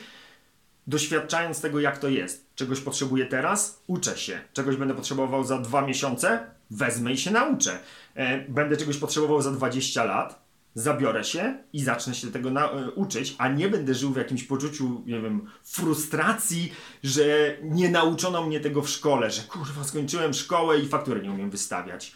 doświadczając 0.88 1.62
tego, 1.62 1.80
jak 1.80 1.98
to 1.98 2.10
jest. 2.10 2.46
Czegoś 2.56 2.80
potrzebuję 2.80 3.26
teraz, 3.26 3.84
uczę 3.88 4.18
się. 4.18 4.42
Czegoś 4.54 4.76
będę 4.76 4.94
potrzebował 4.94 5.44
za 5.44 5.60
dwa 5.60 5.82
miesiące, 5.82 6.48
wezmę 6.72 7.14
i 7.14 7.18
się 7.18 7.32
nauczę. 7.32 7.80
E, 8.16 8.50
będę 8.50 8.78
czegoś 8.78 8.98
potrzebował 8.98 9.42
za 9.42 9.52
20 9.52 10.04
lat, 10.04 10.44
zabiorę 10.76 11.24
się 11.24 11.58
i 11.74 11.84
zacznę 11.84 12.16
się 12.16 12.32
tego 12.32 12.50
e, 12.50 12.92
uczyć, 12.92 13.36
a 13.38 13.48
nie 13.48 13.70
będę 13.70 13.94
żył 13.94 14.14
w 14.14 14.18
jakimś 14.18 14.44
poczuciu, 14.44 15.04
nie 15.06 15.22
wiem, 15.22 15.50
frustracji, 15.64 16.74
że 17.04 17.58
nie 17.64 17.90
nauczono 17.90 18.46
mnie 18.46 18.60
tego 18.60 18.82
w 18.82 18.90
szkole, 18.90 19.32
że 19.32 19.42
kurwa 19.42 19.84
skończyłem 19.84 20.34
szkołę 20.34 20.80
i 20.80 20.88
fakturę 20.88 21.22
nie 21.22 21.32
umiem 21.32 21.50
wystawiać. 21.50 22.16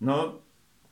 No, 0.00 0.34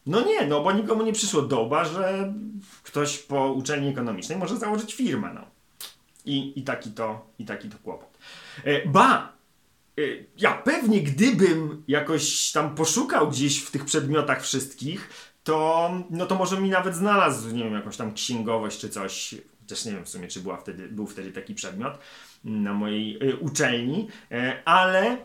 no 0.07 0.25
nie, 0.25 0.47
no 0.47 0.63
bo 0.63 0.73
nikomu 0.73 1.03
nie 1.03 1.13
przyszło 1.13 1.43
doba, 1.43 1.85
że 1.85 2.35
ktoś 2.83 3.19
po 3.19 3.53
uczelni 3.53 3.89
ekonomicznej 3.89 4.39
może 4.39 4.57
założyć 4.57 4.95
firmę, 4.95 5.31
no. 5.35 5.41
I, 6.25 6.61
i, 6.61 6.63
taki, 6.63 6.91
to, 6.91 7.27
i 7.39 7.45
taki 7.45 7.69
to 7.69 7.79
kłopot. 7.79 8.19
E, 8.65 8.89
ba! 8.89 9.33
E, 9.99 10.03
ja 10.39 10.53
pewnie 10.53 11.03
gdybym 11.03 11.83
jakoś 11.89 12.53
tam 12.53 12.75
poszukał 12.75 13.31
gdzieś 13.31 13.59
w 13.59 13.71
tych 13.71 13.85
przedmiotach 13.85 14.43
wszystkich, 14.43 15.11
to, 15.45 15.91
no 16.11 16.27
to 16.27 16.35
może 16.35 16.61
mi 16.61 16.71
nawet 16.71 16.95
znalazł, 16.95 17.51
nie 17.51 17.65
wiem, 17.65 17.75
jakąś 17.75 17.97
tam 17.97 18.15
księgowość 18.15 18.79
czy 18.79 18.89
coś. 18.89 19.35
Też 19.67 19.85
nie 19.85 19.93
wiem 19.93 20.05
w 20.05 20.09
sumie, 20.09 20.29
czy 20.29 20.41
była 20.41 20.57
wtedy, 20.57 20.89
był 20.89 21.07
wtedy 21.07 21.33
taki 21.33 21.55
przedmiot 21.55 21.99
na 22.45 22.75
mojej 22.75 23.31
e, 23.31 23.37
uczelni, 23.37 24.09
ale 24.65 25.17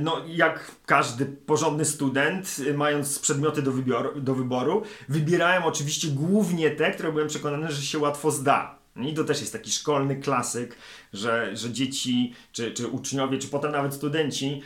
no, 0.00 0.22
jak 0.26 0.70
każdy 0.86 1.26
porządny 1.26 1.84
student, 1.84 2.56
y, 2.66 2.74
mając 2.74 3.18
przedmioty 3.18 3.62
do, 3.62 3.72
wybioru, 3.72 4.20
do 4.20 4.34
wyboru, 4.34 4.82
wybierałem 5.08 5.62
oczywiście 5.62 6.08
głównie 6.08 6.70
te, 6.70 6.90
które 6.90 7.12
byłem 7.12 7.28
przekonany, 7.28 7.72
że 7.72 7.82
się 7.82 7.98
łatwo 7.98 8.30
zda. 8.30 8.78
I 8.96 9.14
to 9.14 9.24
też 9.24 9.40
jest 9.40 9.52
taki 9.52 9.72
szkolny 9.72 10.16
klasyk, 10.16 10.76
że, 11.12 11.56
że 11.56 11.70
dzieci, 11.70 12.34
czy, 12.52 12.72
czy 12.72 12.86
uczniowie, 12.86 13.38
czy 13.38 13.48
potem 13.48 13.72
nawet 13.72 13.94
studenci 13.94 14.62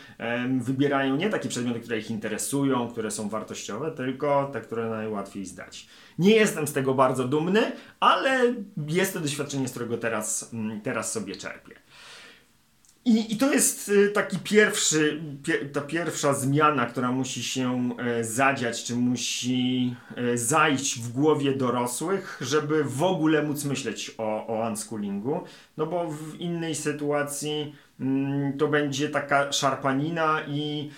wybierają 0.60 1.16
nie 1.16 1.30
takie 1.30 1.48
przedmioty, 1.48 1.80
które 1.80 1.98
ich 1.98 2.10
interesują, 2.10 2.88
które 2.88 3.10
są 3.10 3.28
wartościowe, 3.28 3.90
tylko 3.90 4.50
te, 4.52 4.60
które 4.60 4.90
najłatwiej 4.90 5.46
zdać. 5.46 5.86
Nie 6.18 6.30
jestem 6.30 6.66
z 6.66 6.72
tego 6.72 6.94
bardzo 6.94 7.28
dumny, 7.28 7.72
ale 8.00 8.54
jest 8.88 9.12
to 9.12 9.20
doświadczenie, 9.20 9.68
z 9.68 9.70
którego 9.70 9.98
teraz, 9.98 10.50
mm, 10.52 10.80
teraz 10.80 11.12
sobie 11.12 11.36
czerpię. 11.36 11.81
I, 13.04 13.32
I 13.32 13.36
to 13.36 13.52
jest 13.52 13.88
y, 13.88 14.08
taki 14.08 14.38
pierwszy, 14.38 15.22
ta 15.72 15.80
pierwsza 15.80 16.34
zmiana, 16.34 16.86
która 16.86 17.12
musi 17.12 17.42
się 17.42 17.96
e, 17.98 18.24
zadziać, 18.24 18.84
czy 18.84 18.96
musi 18.96 19.96
e, 20.16 20.38
zajść 20.38 20.98
w 20.98 21.12
głowie 21.12 21.56
dorosłych, 21.56 22.38
żeby 22.40 22.84
w 22.84 23.02
ogóle 23.02 23.42
móc 23.42 23.64
myśleć 23.64 24.14
o, 24.18 24.46
o 24.46 24.68
unschoolingu. 24.68 25.40
No 25.76 25.86
bo 25.86 26.10
w 26.10 26.40
innej 26.40 26.74
sytuacji 26.74 27.74
mm, 28.00 28.58
to 28.58 28.68
będzie 28.68 29.08
taka 29.08 29.52
szarpanina 29.52 30.40
i, 30.48 30.90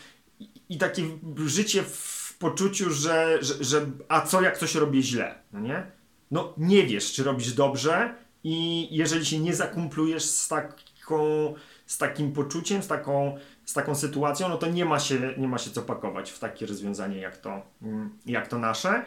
i 0.69 0.79
takie 0.79 1.03
życie 1.47 1.83
w 1.83 2.37
poczuciu, 2.39 2.91
że, 2.91 3.39
że, 3.41 3.65
że 3.65 3.87
a 4.09 4.21
co 4.21 4.43
jak 4.43 4.59
coś 4.59 4.75
robię 4.75 5.03
źle, 5.03 5.35
no 5.53 5.61
nie? 5.61 5.87
No 6.31 6.55
nie 6.59 6.87
wiesz, 6.87 7.13
czy 7.13 7.25
robisz 7.25 7.53
dobrze 7.53 8.15
i 8.45 8.89
jeżeli 8.91 9.27
się 9.27 9.39
nie 9.39 9.55
zakumplujesz 9.55 10.25
z 10.25 10.49
taką 10.49 11.55
z 11.87 11.99
takim 11.99 12.33
poczuciem, 12.33 12.83
z 12.83 12.87
taką, 12.87 13.37
z 13.65 13.73
taką 13.73 13.95
sytuacją, 13.95 14.49
no 14.49 14.59
to 14.59 14.67
nie 14.67 14.85
ma, 14.85 15.01
się, 15.01 15.35
nie 15.37 15.49
ma 15.49 15.59
się 15.59 15.71
co 15.71 15.83
pakować 15.83 16.31
w 16.31 16.39
takie 16.39 16.67
rozwiązanie 16.67 17.19
jak 17.19 17.37
to, 17.37 17.63
mm, 17.83 18.19
jak 18.27 18.49
to 18.49 18.59
nasze. 18.59 19.05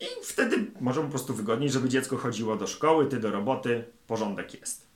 I 0.00 0.06
wtedy 0.24 0.66
może 0.80 1.02
po 1.02 1.08
prostu 1.08 1.34
wygodniej, 1.34 1.70
żeby 1.70 1.88
dziecko 1.88 2.16
chodziło 2.16 2.56
do 2.56 2.66
szkoły, 2.66 3.06
ty 3.06 3.20
do 3.20 3.30
roboty, 3.30 3.84
porządek 4.06 4.60
jest. 4.60 4.90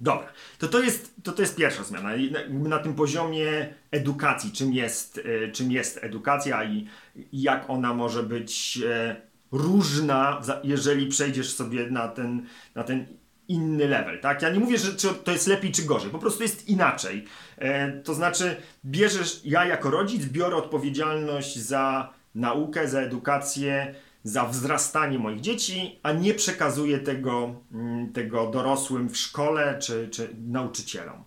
Dobra, 0.00 0.28
to 0.58 0.68
to 0.68 0.80
jest, 0.80 1.14
to 1.22 1.32
to 1.32 1.42
jest 1.42 1.56
pierwsza 1.56 1.84
zmiana. 1.84 2.10
Na, 2.30 2.68
na 2.68 2.78
tym 2.78 2.94
poziomie 2.94 3.74
edukacji, 3.90 4.52
czym 4.52 4.72
jest, 4.72 5.20
e, 5.44 5.52
czym 5.52 5.72
jest 5.72 5.98
edukacja 6.02 6.64
i, 6.64 6.88
i 7.16 7.42
jak 7.42 7.70
ona 7.70 7.94
może 7.94 8.22
być 8.22 8.80
e, 8.86 9.16
różna, 9.52 10.40
jeżeli 10.64 11.06
przejdziesz 11.06 11.54
sobie 11.54 11.90
na 11.90 12.08
ten, 12.08 12.46
na 12.74 12.84
ten 12.84 13.06
inny 13.48 13.88
level, 13.88 14.20
tak? 14.20 14.42
Ja 14.42 14.50
nie 14.50 14.60
mówię, 14.60 14.78
że 14.78 14.92
to 15.24 15.32
jest 15.32 15.46
lepiej 15.46 15.72
czy 15.72 15.82
gorzej, 15.82 16.10
po 16.10 16.18
prostu 16.18 16.42
jest 16.42 16.68
inaczej. 16.68 17.24
E, 17.58 17.92
to 17.92 18.14
znaczy, 18.14 18.56
bierzesz, 18.84 19.40
ja 19.44 19.64
jako 19.64 19.90
rodzic 19.90 20.24
biorę 20.24 20.56
odpowiedzialność 20.56 21.58
za 21.58 22.12
naukę, 22.34 22.88
za 22.88 23.00
edukację, 23.00 23.94
za 24.24 24.44
wzrastanie 24.44 25.18
moich 25.18 25.40
dzieci, 25.40 25.98
a 26.02 26.12
nie 26.12 26.34
przekazuję 26.34 26.98
tego, 26.98 27.54
mm, 27.72 28.12
tego 28.12 28.50
dorosłym 28.50 29.08
w 29.08 29.16
szkole 29.16 29.78
czy, 29.78 30.08
czy 30.08 30.36
nauczycielom. 30.46 31.24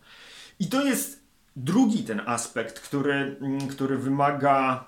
I 0.60 0.68
to 0.68 0.86
jest 0.86 1.24
drugi 1.56 2.04
ten 2.04 2.22
aspekt, 2.26 2.80
który, 2.80 3.38
mm, 3.42 3.68
który 3.68 3.98
wymaga 3.98 4.88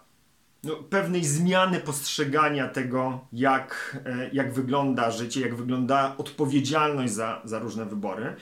no, 0.63 0.75
pewnej 0.75 1.25
zmiany 1.25 1.80
postrzegania 1.80 2.68
tego, 2.68 3.28
jak, 3.34 4.00
e, 4.06 4.30
jak 4.34 4.54
wygląda 4.54 5.12
życie, 5.12 5.42
jak 5.42 5.56
wygląda 5.56 6.16
odpowiedzialność 6.18 7.13
za, 7.13 7.42
za 7.46 7.60
różne 7.60 7.86
wybory. 7.86 8.36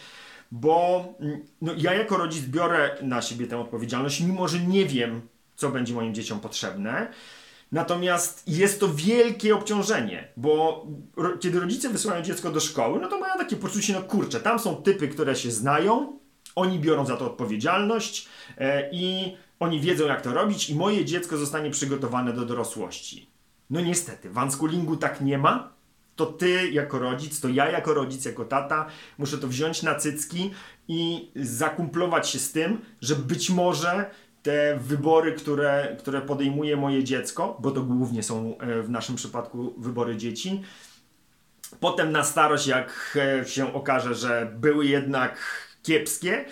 Bo 0.52 1.06
mm, 1.20 1.46
no, 1.62 1.74
ja 1.78 1.94
jako 1.94 2.18
rodzic 2.18 2.46
biorę 2.46 2.98
na 3.02 3.22
siebie 3.22 3.48
tę 3.48 3.58
odpowiedzialność, 3.60 4.22
mimo 4.22 4.48
że 4.48 4.60
nie 4.60 4.86
wiem, 4.86 5.22
co 5.56 5.70
będzie 5.70 5.94
moim 5.94 6.14
dzieciom 6.14 6.40
potrzebne. 6.40 7.12
Natomiast 7.72 8.44
jest 8.48 8.80
to 8.80 8.88
wielkie 8.94 9.56
obciążenie, 9.56 10.28
bo 10.38 10.86
ro 11.18 11.38
kiedy 11.38 11.60
rodzice 11.60 11.90
wysyłają 11.90 12.24
dziecko 12.24 12.52
do 12.52 12.60
szkoły, 12.60 13.00
no 13.02 13.08
to 13.08 13.20
mają 13.20 13.38
takie 13.38 13.56
poczucie, 13.56 13.94
no 13.94 14.02
kurczę, 14.02 14.40
tam 14.40 14.60
są 14.60 14.76
typy, 14.76 15.08
które 15.08 15.36
się 15.36 15.52
znają, 15.52 16.20
oni 16.58 16.80
biorą 16.80 17.06
za 17.06 17.18
to 17.18 17.26
odpowiedzialność 17.26 18.28
e, 18.58 18.90
i 18.92 19.36
oni 19.60 19.80
wiedzą, 19.80 20.08
jak 20.08 20.22
to 20.22 20.34
robić, 20.34 20.70
i 20.70 20.76
moje 20.76 21.06
dziecko 21.06 21.38
zostanie 21.38 21.72
przygotowane 21.72 22.34
do 22.34 22.46
dorosłości. 22.46 23.30
No 23.70 23.82
niestety, 23.82 24.30
w 24.30 24.38
unschoolingu 24.38 24.98
tak 24.98 25.22
nie 25.22 25.38
ma. 25.38 25.74
To 26.16 26.26
ty 26.26 26.72
jako 26.72 27.00
rodzic, 27.00 27.42
to 27.42 27.50
ja 27.50 27.72
jako 27.72 27.94
rodzic, 27.94 28.26
jako 28.26 28.46
tata, 28.46 28.86
muszę 29.18 29.38
to 29.38 29.48
wziąć 29.48 29.84
na 29.84 29.96
cycki 29.96 30.52
i 30.88 31.32
zakumplować 31.36 32.30
się 32.30 32.40
z 32.40 32.52
tym, 32.52 32.82
że 33.02 33.16
być 33.16 33.50
może 33.50 34.10
te 34.44 34.80
wybory, 34.82 35.34
które, 35.34 35.96
które 36.00 36.22
podejmuje 36.22 36.78
moje 36.78 37.04
dziecko, 37.04 37.58
bo 37.62 37.72
to 37.72 37.84
głównie 37.84 38.24
są 38.24 38.58
e, 38.58 38.82
w 38.82 38.90
naszym 38.90 39.16
przypadku 39.16 39.74
wybory 39.78 40.18
dzieci, 40.18 40.64
potem 41.80 42.12
na 42.12 42.24
starość, 42.24 42.68
jak 42.68 43.18
e, 43.42 43.46
się 43.46 43.74
okaże, 43.74 44.16
że 44.16 44.54
były 44.60 44.86
jednak 44.86 45.67
kiepskie, 45.88 46.46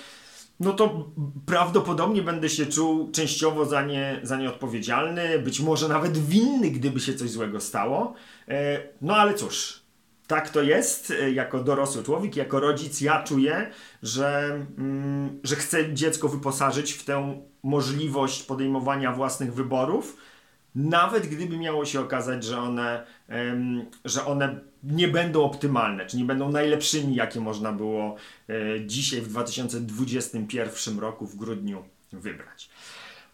no 0.60 0.74
to 0.74 1.12
prawdopodobnie 1.46 2.22
będę 2.22 2.50
się 2.50 2.65
czuł 2.65 3.12
częściowo 3.12 3.65
za 3.65 3.82
nie, 3.82 4.20
za 4.24 4.38
nie 4.38 4.50
odpowiedzialny, 4.50 5.39
być 5.39 5.60
może 5.60 5.88
nawet 5.88 6.18
winny, 6.18 6.72
gdyby 6.72 7.00
się 7.00 7.13
coś 7.13 7.30
złego 7.30 7.60
stało. 7.60 8.13
E, 8.48 8.82
no 9.01 9.15
ale 9.15 9.34
cóż, 9.34 9.82
tak 10.27 10.50
to 10.50 10.62
jest, 10.62 11.12
e, 11.12 11.32
jako 11.32 11.63
dorosły 11.63 12.04
człowiek, 12.04 12.36
jako 12.36 12.60
rodzic, 12.60 13.01
ja 13.01 13.24
czuję, 13.24 13.72
że, 14.04 14.60
mm, 14.77 15.39
że 15.44 15.56
chcę 15.56 15.94
dziecko 15.94 16.30
wyposażyć 16.30 16.94
w 16.94 17.06
tę 17.06 17.42
możliwość 17.63 18.44
podejmowania 18.44 19.12
własnych 19.12 19.54
wyborów, 19.54 20.18
nawet 20.75 21.27
gdyby 21.27 21.58
miało 21.58 21.86
się 21.86 22.01
okazać, 22.01 22.44
że 22.44 22.60
one, 22.60 23.06
że 24.06 24.25
one 24.25 24.60
nie 24.86 25.08
będą 25.08 25.44
optymalne, 25.44 26.06
czy 26.06 26.18
nie 26.18 26.25
będą 26.25 26.51
najlepszymi, 26.51 27.15
jakie 27.15 27.39
można 27.39 27.72
było 27.72 28.15
e, 28.50 28.54
dzisiaj 28.86 29.22
w 29.22 29.27
2021 29.27 31.00
roku 31.00 31.27
w 31.27 31.36
grudniu 31.36 31.84
wybrać. 32.12 32.70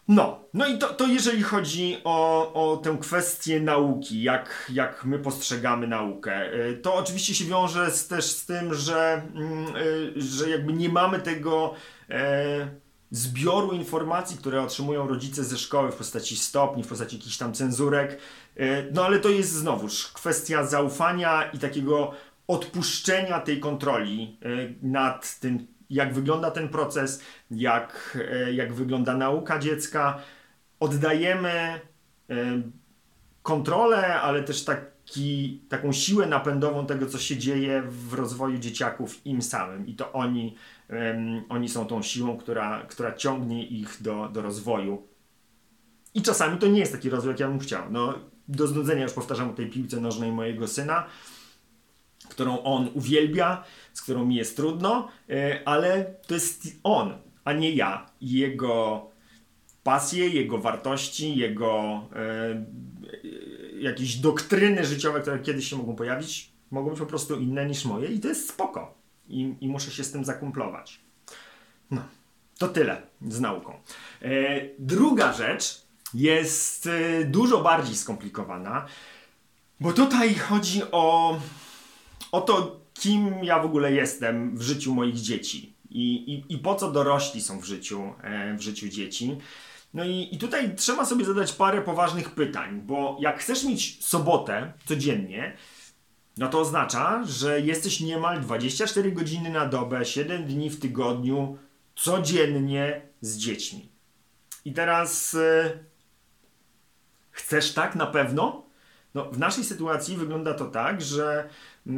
No, 0.08 0.40
no 0.54 0.66
i 0.66 0.78
to, 0.78 0.94
to 0.94 1.06
jeżeli 1.06 1.42
chodzi 1.42 1.96
o, 2.04 2.52
o 2.52 2.76
tę 2.76 2.96
kwestię 3.00 3.60
nauki, 3.60 4.22
jak, 4.22 4.70
jak 4.72 5.04
my 5.04 5.18
postrzegamy 5.18 5.86
naukę, 5.86 6.34
e, 6.34 6.74
to 6.74 6.94
oczywiście 6.94 7.34
się 7.34 7.44
wiąże 7.44 7.90
z, 7.90 8.08
też 8.08 8.24
z 8.24 8.46
tym, 8.46 8.74
że, 8.74 9.22
mm, 9.34 9.66
e, 9.66 10.20
że 10.20 10.50
jakby 10.50 10.72
nie 10.72 10.88
mamy 10.88 11.20
tego 11.20 11.74
zbioru 13.12 13.72
informacji, 13.72 14.38
które 14.38 14.62
otrzymują 14.62 15.08
rodzice 15.08 15.44
ze 15.44 15.58
szkoły 15.58 15.92
w 15.92 15.96
postaci 15.96 16.36
stopni, 16.36 16.84
w 16.84 16.88
postaci 16.88 17.16
jakichś 17.16 17.36
tam 17.36 17.52
cenzurek. 17.52 18.18
E, 18.56 18.82
no 18.92 19.04
ale 19.04 19.18
to 19.18 19.28
jest 19.28 19.52
znowuż 19.52 20.08
kwestia 20.08 20.64
zaufania 20.64 21.50
i 21.50 21.58
takiego 21.58 22.12
odpuszczenia 22.48 23.40
tej 23.40 23.60
kontroli 23.60 24.38
e, 24.42 24.48
nad 24.82 25.38
tym, 25.38 25.66
jak 25.90 26.14
wygląda 26.14 26.50
ten 26.50 26.68
proces, 26.68 27.22
jak, 27.50 28.18
e, 28.30 28.52
jak 28.52 28.72
wygląda 28.74 29.16
nauka 29.16 29.58
dziecka. 29.58 30.18
Oddajemy 30.80 31.80
kontrolę, 33.42 34.20
ale 34.20 34.42
też 34.42 34.64
taki, 35.12 35.60
taką 35.68 35.92
siłę 35.92 36.26
napędową 36.26 36.86
tego, 36.86 37.06
co 37.06 37.18
się 37.18 37.36
dzieje 37.36 37.82
w 37.86 38.14
rozwoju 38.14 38.58
dzieciaków 38.58 39.26
im 39.26 39.42
samym. 39.42 39.86
I 39.86 39.94
to 39.94 40.12
oni, 40.12 40.56
um, 40.90 41.42
oni 41.48 41.68
są 41.68 41.86
tą 41.86 42.02
siłą, 42.02 42.36
która, 42.36 42.86
która 42.88 43.14
ciągnie 43.14 43.66
ich 43.66 43.96
do, 44.00 44.28
do 44.32 44.42
rozwoju. 44.42 45.02
I 46.14 46.22
czasami 46.22 46.58
to 46.58 46.66
nie 46.66 46.80
jest 46.80 46.92
taki 46.92 47.10
rozwój, 47.10 47.30
jak 47.30 47.40
ja 47.40 47.48
bym 47.48 47.58
chciał. 47.58 47.82
No, 47.90 48.14
do 48.48 48.66
znudzenia 48.66 49.02
już 49.02 49.12
powtarzam 49.12 49.50
o 49.50 49.52
tej 49.52 49.70
piłce 49.70 50.00
nożnej 50.00 50.32
mojego 50.32 50.68
syna, 50.68 51.06
którą 52.28 52.62
on 52.62 52.88
uwielbia, 52.94 53.64
z 53.92 54.02
którą 54.02 54.24
mi 54.24 54.34
jest 54.34 54.56
trudno, 54.56 55.08
e, 55.30 55.60
ale 55.64 56.14
to 56.26 56.34
jest 56.34 56.66
on, 56.82 57.12
a 57.44 57.52
nie 57.52 57.72
ja. 57.72 58.06
Jego 58.20 59.06
pasje, 59.82 60.28
jego 60.28 60.58
wartości, 60.58 61.36
jego 61.36 62.00
e, 62.16 62.64
jakieś 63.82 64.16
doktryny 64.16 64.84
życiowe, 64.84 65.20
które 65.20 65.38
kiedyś 65.38 65.70
się 65.70 65.76
mogą 65.76 65.96
pojawić, 65.96 66.52
mogą 66.70 66.90
być 66.90 66.98
po 66.98 67.06
prostu 67.06 67.40
inne 67.40 67.66
niż 67.66 67.84
moje 67.84 68.08
i 68.08 68.20
to 68.20 68.28
jest 68.28 68.48
spoko. 68.48 68.94
I, 69.28 69.54
i 69.60 69.68
muszę 69.68 69.90
się 69.90 70.04
z 70.04 70.12
tym 70.12 70.24
zakumplować. 70.24 71.00
No, 71.90 72.02
to 72.58 72.68
tyle 72.68 73.02
z 73.28 73.40
nauką. 73.40 73.74
E, 74.22 74.30
druga 74.78 75.32
rzecz 75.32 75.82
jest 76.14 76.86
e, 76.86 77.24
dużo 77.24 77.62
bardziej 77.62 77.96
skomplikowana, 77.96 78.86
bo 79.80 79.92
tutaj 79.92 80.34
chodzi 80.34 80.82
o, 80.92 81.40
o 82.32 82.40
to, 82.40 82.80
kim 82.94 83.44
ja 83.44 83.58
w 83.58 83.64
ogóle 83.66 83.92
jestem 83.92 84.56
w 84.56 84.62
życiu 84.62 84.94
moich 84.94 85.14
dzieci 85.14 85.72
i, 85.90 86.14
i, 86.14 86.54
i 86.54 86.58
po 86.58 86.74
co 86.74 86.92
dorośli 86.92 87.40
są 87.40 87.60
w 87.60 87.64
życiu, 87.64 88.12
e, 88.22 88.56
w 88.56 88.60
życiu 88.60 88.88
dzieci. 88.88 89.36
No 89.94 90.04
i, 90.04 90.28
i 90.32 90.38
tutaj 90.38 90.76
trzeba 90.76 91.04
sobie 91.04 91.24
zadać 91.24 91.52
parę 91.52 91.82
poważnych 91.82 92.30
pytań, 92.30 92.80
bo 92.80 93.16
jak 93.20 93.38
chcesz 93.38 93.64
mieć 93.64 94.04
sobotę 94.04 94.72
codziennie, 94.84 95.56
no 96.36 96.48
to 96.48 96.60
oznacza, 96.60 97.24
że 97.24 97.60
jesteś 97.60 98.00
niemal 98.00 98.40
24 98.40 99.12
godziny 99.12 99.50
na 99.50 99.66
dobę, 99.66 100.04
7 100.04 100.44
dni 100.44 100.70
w 100.70 100.80
tygodniu, 100.80 101.58
codziennie 101.96 103.02
z 103.20 103.36
dziećmi. 103.36 103.88
I 104.64 104.72
teraz 104.72 105.32
yy, 105.32 105.84
chcesz 107.30 107.72
tak 107.72 107.96
na 107.96 108.06
pewno? 108.06 108.62
No, 109.14 109.30
w 109.30 109.38
naszej 109.38 109.64
sytuacji 109.64 110.16
wygląda 110.16 110.54
to 110.54 110.64
tak, 110.64 111.00
że 111.00 111.48
yy, 111.86 111.92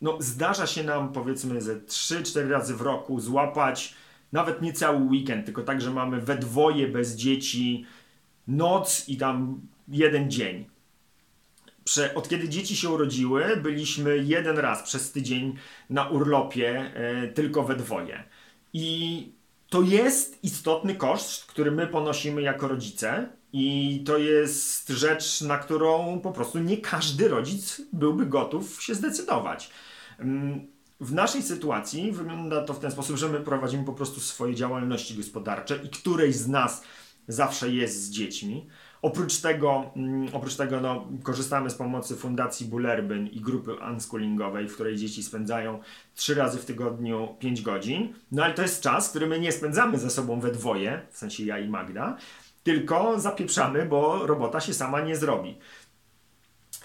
no, 0.00 0.16
zdarza 0.20 0.66
się 0.66 0.84
nam 0.84 1.12
powiedzmy 1.12 1.60
ze 1.62 1.76
3-4 1.76 2.50
razy 2.50 2.74
w 2.74 2.80
roku 2.80 3.20
złapać 3.20 3.94
nawet 4.32 4.62
nie 4.62 4.72
cały 4.72 4.98
weekend, 4.98 5.44
tylko 5.46 5.62
tak, 5.62 5.80
że 5.80 5.90
mamy 5.90 6.20
we 6.20 6.36
dwoje 6.36 6.88
bez 6.88 7.16
dzieci 7.16 7.86
noc 8.48 9.08
i 9.08 9.16
tam 9.16 9.60
jeden 9.88 10.30
dzień. 10.30 10.64
Prze, 11.84 12.14
od 12.14 12.28
kiedy 12.28 12.48
dzieci 12.48 12.76
się 12.76 12.90
urodziły, 12.90 13.56
byliśmy 13.56 14.18
jeden 14.18 14.58
raz 14.58 14.82
przez 14.82 15.12
tydzień 15.12 15.56
na 15.90 16.08
urlopie, 16.08 16.90
e, 16.94 17.28
tylko 17.28 17.62
we 17.62 17.76
dwoje. 17.76 18.24
I 18.72 19.28
to 19.68 19.82
jest 19.82 20.44
istotny 20.44 20.94
koszt, 20.94 21.46
który 21.46 21.70
my 21.70 21.86
ponosimy 21.86 22.42
jako 22.42 22.68
rodzice, 22.68 23.28
i 23.52 24.02
to 24.06 24.18
jest 24.18 24.88
rzecz, 24.88 25.40
na 25.40 25.58
którą 25.58 26.20
po 26.20 26.32
prostu 26.32 26.58
nie 26.58 26.76
każdy 26.76 27.28
rodzic 27.28 27.82
byłby 27.92 28.26
gotów 28.26 28.82
się 28.82 28.94
zdecydować. 28.94 29.70
Mm, 30.18 30.66
w 31.00 31.12
naszej 31.12 31.42
sytuacji 31.42 32.12
wygląda 32.12 32.64
to 32.64 32.74
w 32.74 32.78
ten 32.78 32.90
sposób, 32.90 33.16
że 33.16 33.28
my 33.28 33.40
prowadzimy 33.40 33.84
po 33.84 33.92
prostu 33.92 34.20
swoje 34.20 34.54
działalności 34.54 35.14
gospodarcze 35.14 35.78
i 35.84 35.88
którejś 35.88 36.36
z 36.36 36.48
nas 36.48 36.82
zawsze 37.28 37.70
jest 37.70 38.02
z 38.02 38.10
dziećmi. 38.10 38.66
Oprócz 39.02 39.36
tego, 39.36 39.90
mm, 39.96 40.28
oprócz 40.32 40.56
tego 40.56 40.80
no, 40.80 41.08
korzystamy 41.22 41.70
z 41.70 41.74
pomocy 41.74 42.16
Fundacji 42.16 42.66
Bullerbyn 42.66 43.26
i 43.26 43.40
grupy 43.40 43.74
unschoolingowej, 43.74 44.68
w 44.68 44.74
której 44.74 44.96
dzieci 44.96 45.22
spędzają 45.22 45.80
trzy 46.14 46.34
razy 46.34 46.58
w 46.58 46.64
tygodniu 46.64 47.36
5 47.38 47.62
godzin. 47.62 48.14
No 48.32 48.44
ale 48.44 48.54
to 48.54 48.62
jest 48.62 48.82
czas, 48.82 49.10
który 49.10 49.26
my 49.26 49.40
nie 49.40 49.52
spędzamy 49.52 49.98
ze 49.98 50.10
sobą 50.10 50.40
we 50.40 50.52
dwoje, 50.52 51.02
w 51.10 51.18
sensie 51.18 51.44
ja 51.44 51.58
i 51.58 51.68
Magda, 51.68 52.16
tylko 52.62 53.20
zapieprzamy, 53.20 53.86
bo 53.86 54.26
robota 54.26 54.60
się 54.60 54.74
sama 54.74 55.00
nie 55.00 55.16
zrobi. 55.16 55.58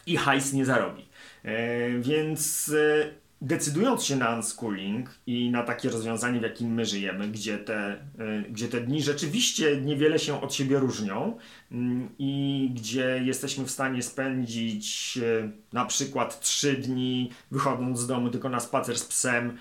I 0.05 0.17
hajs 0.17 0.53
nie 0.53 0.65
zarobi. 0.65 1.09
E, 1.43 1.89
więc 1.99 2.71
e, 2.77 3.20
decydując 3.41 4.03
się 4.03 4.15
na 4.15 4.35
unschooling 4.35 5.09
i 5.27 5.51
na 5.51 5.63
takie 5.63 5.89
rozwiązanie, 5.89 6.39
w 6.39 6.43
jakim 6.43 6.73
my 6.73 6.85
żyjemy, 6.85 7.27
gdzie 7.27 7.57
te, 7.57 7.93
y, 7.93 8.49
gdzie 8.49 8.67
te 8.67 8.81
dni 8.81 9.03
rzeczywiście 9.03 9.81
niewiele 9.81 10.19
się 10.19 10.41
od 10.41 10.53
siebie 10.53 10.79
różnią 10.79 11.37
mm, 11.71 12.09
i 12.19 12.69
gdzie 12.73 13.21
jesteśmy 13.25 13.65
w 13.65 13.71
stanie 13.71 14.03
spędzić 14.03 15.17
y, 15.17 15.51
na 15.73 15.85
przykład 15.85 16.39
trzy 16.39 16.73
dni 16.73 17.31
wychodząc 17.51 17.99
z 17.99 18.07
domu 18.07 18.29
tylko 18.29 18.49
na 18.49 18.59
spacer 18.59 18.99
z 18.99 19.05
psem, 19.05 19.57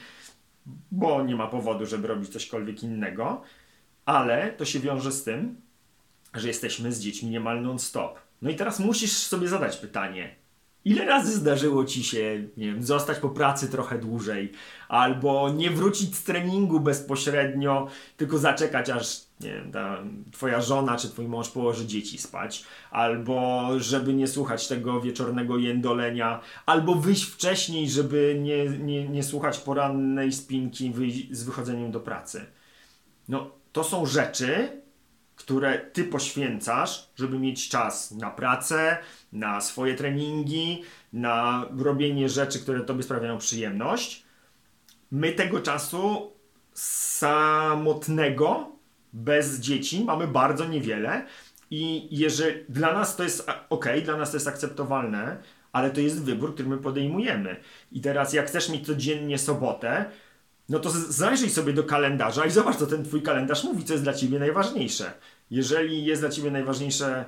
bo 0.90 1.22
nie 1.22 1.36
ma 1.36 1.46
powodu, 1.46 1.86
żeby 1.86 2.08
robić 2.08 2.28
cośkolwiek 2.28 2.82
innego, 2.82 3.42
ale 4.04 4.52
to 4.52 4.64
się 4.64 4.80
wiąże 4.80 5.12
z 5.12 5.24
tym, 5.24 5.60
że 6.34 6.48
jesteśmy 6.48 6.92
z 6.92 7.00
dziećmi 7.00 7.30
niemal 7.30 7.62
non-stop. 7.62 8.18
No 8.42 8.50
i 8.50 8.56
teraz 8.56 8.80
musisz 8.80 9.12
sobie 9.12 9.48
zadać 9.48 9.76
pytanie, 9.76 10.39
Ile 10.84 11.04
razy 11.04 11.32
zdarzyło 11.32 11.84
ci 11.84 12.04
się, 12.04 12.44
nie 12.56 12.66
wiem, 12.66 12.82
zostać 12.82 13.18
po 13.18 13.28
pracy 13.28 13.68
trochę 13.68 13.98
dłużej, 13.98 14.52
albo 14.88 15.50
nie 15.50 15.70
wrócić 15.70 16.16
z 16.16 16.24
treningu 16.24 16.80
bezpośrednio, 16.80 17.86
tylko 18.16 18.38
zaczekać 18.38 18.90
aż, 18.90 19.20
nie 19.40 19.52
wiem, 19.54 19.72
ta 19.72 20.02
twoja 20.32 20.60
żona 20.60 20.96
czy 20.96 21.08
twój 21.08 21.28
mąż 21.28 21.48
położy 21.48 21.86
dzieci 21.86 22.18
spać, 22.18 22.64
albo 22.90 23.66
żeby 23.78 24.14
nie 24.14 24.26
słuchać 24.26 24.68
tego 24.68 25.00
wieczornego 25.00 25.58
jędolenia, 25.58 26.40
albo 26.66 26.94
wyjść 26.94 27.24
wcześniej, 27.24 27.90
żeby 27.90 28.38
nie, 28.42 28.64
nie, 28.64 29.08
nie 29.08 29.22
słuchać 29.22 29.58
porannej 29.58 30.32
spinki 30.32 30.92
z 31.30 31.44
wychodzeniem 31.44 31.90
do 31.90 32.00
pracy. 32.00 32.46
No, 33.28 33.50
to 33.72 33.84
są 33.84 34.06
rzeczy, 34.06 34.80
które 35.40 35.78
ty 35.78 36.04
poświęcasz, 36.04 37.10
żeby 37.16 37.38
mieć 37.38 37.68
czas 37.68 38.10
na 38.10 38.30
pracę, 38.30 38.98
na 39.32 39.60
swoje 39.60 39.94
treningi, 39.94 40.82
na 41.12 41.66
robienie 41.78 42.28
rzeczy, 42.28 42.60
które 42.60 42.80
tobie 42.80 43.02
sprawiają 43.02 43.38
przyjemność. 43.38 44.24
My 45.10 45.32
tego 45.32 45.60
czasu 45.60 46.32
samotnego, 46.74 48.72
bez 49.12 49.60
dzieci, 49.60 50.04
mamy 50.04 50.26
bardzo 50.26 50.64
niewiele. 50.64 51.26
I 51.70 52.08
jeżeli 52.10 52.64
dla 52.68 52.92
nas 52.92 53.16
to 53.16 53.22
jest 53.22 53.50
ok, 53.68 53.86
dla 54.04 54.16
nas 54.16 54.30
to 54.30 54.36
jest 54.36 54.48
akceptowalne, 54.48 55.36
ale 55.72 55.90
to 55.90 56.00
jest 56.00 56.24
wybór, 56.24 56.54
który 56.54 56.68
my 56.68 56.78
podejmujemy. 56.78 57.56
I 57.92 58.00
teraz, 58.00 58.32
jak 58.32 58.46
chcesz 58.46 58.68
mieć 58.68 58.86
codziennie 58.86 59.38
sobotę, 59.38 60.10
no 60.70 60.78
to 60.78 60.90
zajrzyj 60.90 61.50
sobie 61.50 61.72
do 61.72 61.84
kalendarza 61.84 62.46
i 62.46 62.50
zobacz, 62.50 62.76
co 62.76 62.86
ten 62.86 63.04
twój 63.04 63.22
kalendarz 63.22 63.64
mówi, 63.64 63.84
co 63.84 63.92
jest 63.92 64.04
dla 64.04 64.14
ciebie 64.14 64.38
najważniejsze. 64.38 65.12
Jeżeli 65.50 66.04
jest 66.04 66.22
dla 66.22 66.30
ciebie 66.30 66.50
najważniejsze 66.50 67.24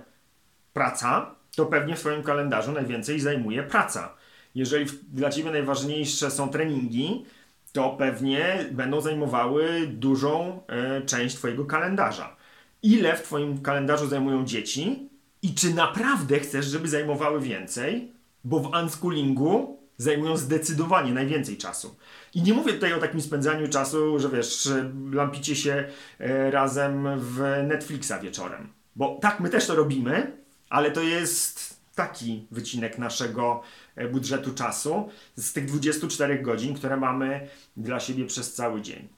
praca, 0.73 1.35
to 1.57 1.67
pewnie 1.67 1.97
w 1.97 2.01
twoim 2.01 2.23
kalendarzu 2.23 2.73
najwięcej 2.73 3.21
zajmuje 3.21 3.63
praca. 3.63 4.15
Jeżeli 4.55 4.87
dla 5.13 5.31
ciebie 5.31 5.51
najważniejsze 5.51 6.31
są 6.31 6.49
treningi, 6.49 7.25
to 7.73 7.91
pewnie 7.91 8.67
będą 8.73 9.01
zajmowały 9.01 9.87
dużą 9.87 10.61
e, 10.67 11.03
część 11.03 11.37
twojego 11.37 11.65
kalendarza. 11.65 12.37
Ile 12.83 13.17
w 13.17 13.23
twoim 13.23 13.63
kalendarzu 13.63 14.07
zajmują 14.07 14.45
dzieci 14.45 15.09
i 15.43 15.55
czy 15.55 15.75
naprawdę 15.75 16.39
chcesz, 16.39 16.67
żeby 16.67 16.89
zajmowały 16.89 17.41
więcej? 17.41 18.13
Bo 18.45 18.61
w 18.61 18.71
unschoolingu 18.83 19.82
zajmują 19.97 20.37
zdecydowanie 20.37 21.13
najwięcej 21.13 21.57
czasu. 21.57 21.97
I 22.35 22.43
nie 22.43 22.55
mówię 22.55 22.73
tutaj 22.73 22.93
o 22.93 22.99
takim 22.99 23.21
spędzaniu 23.21 23.69
czasu, 23.69 24.19
że 24.19 24.29
wiesz, 24.29 24.69
lampicie 25.13 25.57
się 25.57 25.89
e, 26.19 26.51
razem 26.51 27.21
w 27.21 27.41
Netflixa 27.69 28.13
wieczorem. 28.23 28.69
Bo 28.97 29.19
tak, 29.23 29.41
my 29.41 29.49
też 29.49 29.67
to 29.67 29.75
robimy, 29.75 30.37
ale 30.69 30.91
to 30.91 31.03
jest 31.03 31.83
taki 31.95 32.47
wycinek 32.51 32.99
naszego 32.99 33.63
e, 33.97 34.09
budżetu 34.09 34.55
czasu 34.55 35.11
z 35.37 35.53
tych 35.53 35.67
24 35.67 36.39
godzin, 36.39 36.75
które 36.75 36.97
mamy 36.97 37.49
dla 37.77 38.01
siebie 38.01 38.27
przez 38.27 38.55
cały 38.55 38.83
dzień. 38.83 39.09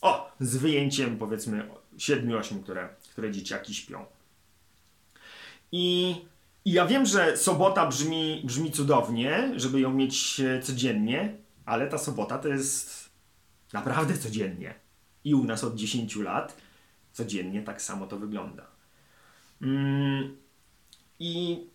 O, 0.00 0.32
z 0.40 0.56
wyjęciem 0.56 1.18
powiedzmy 1.18 1.68
7-8, 1.98 2.62
które, 2.62 2.88
które 3.10 3.30
dzieciaki 3.30 3.74
śpią. 3.74 4.04
I, 5.72 6.14
I 6.64 6.72
ja 6.72 6.86
wiem, 6.86 7.06
że 7.06 7.36
sobota 7.36 7.86
brzmi, 7.86 8.42
brzmi 8.44 8.72
cudownie, 8.72 9.52
żeby 9.56 9.80
ją 9.80 9.92
mieć 9.92 10.40
e, 10.40 10.60
codziennie, 10.60 11.36
ale 11.64 11.86
ta 11.86 11.98
sobota 11.98 12.38
to 12.38 12.48
jest 12.48 13.10
naprawdę 13.72 14.18
codziennie. 14.18 14.74
I 15.24 15.34
u 15.34 15.44
nas 15.44 15.64
od 15.64 15.74
10 15.74 16.16
lat 16.16 16.56
codziennie 17.12 17.62
tak 17.62 17.82
samo 17.82 18.06
to 18.06 18.18
wygląda. 18.18 18.66
Mm, 19.62 20.36
I 21.18 21.66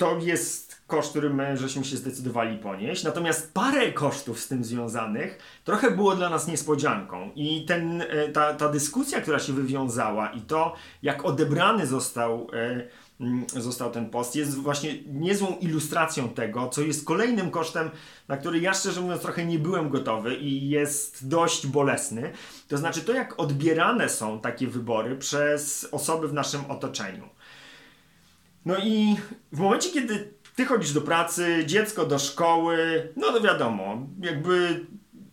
to 0.00 0.18
jest 0.18 0.82
koszt, 0.86 1.10
który 1.10 1.30
my 1.30 1.56
żeśmy 1.56 1.84
się 1.84 1.96
zdecydowali 1.96 2.58
ponieść. 2.58 3.04
Natomiast 3.04 3.54
parę 3.54 3.92
kosztów 3.92 4.40
z 4.40 4.48
tym 4.48 4.64
związanych 4.64 5.38
trochę 5.64 5.90
było 5.90 6.16
dla 6.16 6.30
nas 6.30 6.48
niespodzianką. 6.48 7.30
I 7.34 7.64
ten, 7.64 8.02
e, 8.02 8.28
ta, 8.28 8.54
ta 8.54 8.68
dyskusja, 8.68 9.20
która 9.20 9.38
się 9.38 9.52
wywiązała 9.52 10.30
i 10.30 10.40
to, 10.40 10.74
jak 11.02 11.24
odebrany 11.24 11.86
został, 11.86 12.46
e, 12.52 12.88
został 13.56 13.90
ten 13.90 14.10
post, 14.10 14.36
jest 14.36 14.54
właśnie 14.54 14.94
niezłą 15.06 15.56
ilustracją 15.60 16.28
tego, 16.28 16.68
co 16.68 16.82
jest 16.82 17.04
kolejnym 17.04 17.50
kosztem, 17.50 17.90
na 18.28 18.36
który 18.36 18.60
ja 18.60 18.74
szczerze 18.74 19.00
mówiąc 19.00 19.22
trochę 19.22 19.46
nie 19.46 19.58
byłem 19.58 19.90
gotowy 19.90 20.36
i 20.36 20.70
jest 20.70 21.28
dość 21.28 21.66
bolesny. 21.66 22.32
To 22.68 22.78
znaczy 22.78 23.00
to, 23.00 23.12
jak 23.12 23.40
odbierane 23.40 24.08
są 24.08 24.40
takie 24.40 24.66
wybory 24.66 25.16
przez 25.16 25.88
osoby 25.92 26.28
w 26.28 26.32
naszym 26.32 26.60
otoczeniu. 26.68 27.28
No 28.64 28.76
i 28.78 29.16
w 29.52 29.58
momencie, 29.58 29.90
kiedy 29.90 30.34
ty 30.56 30.64
chodzisz 30.64 30.92
do 30.92 31.00
pracy, 31.00 31.64
dziecko 31.66 32.06
do 32.06 32.18
szkoły, 32.18 33.08
no 33.16 33.32
to 33.32 33.40
wiadomo, 33.40 34.06
jakby 34.20 34.86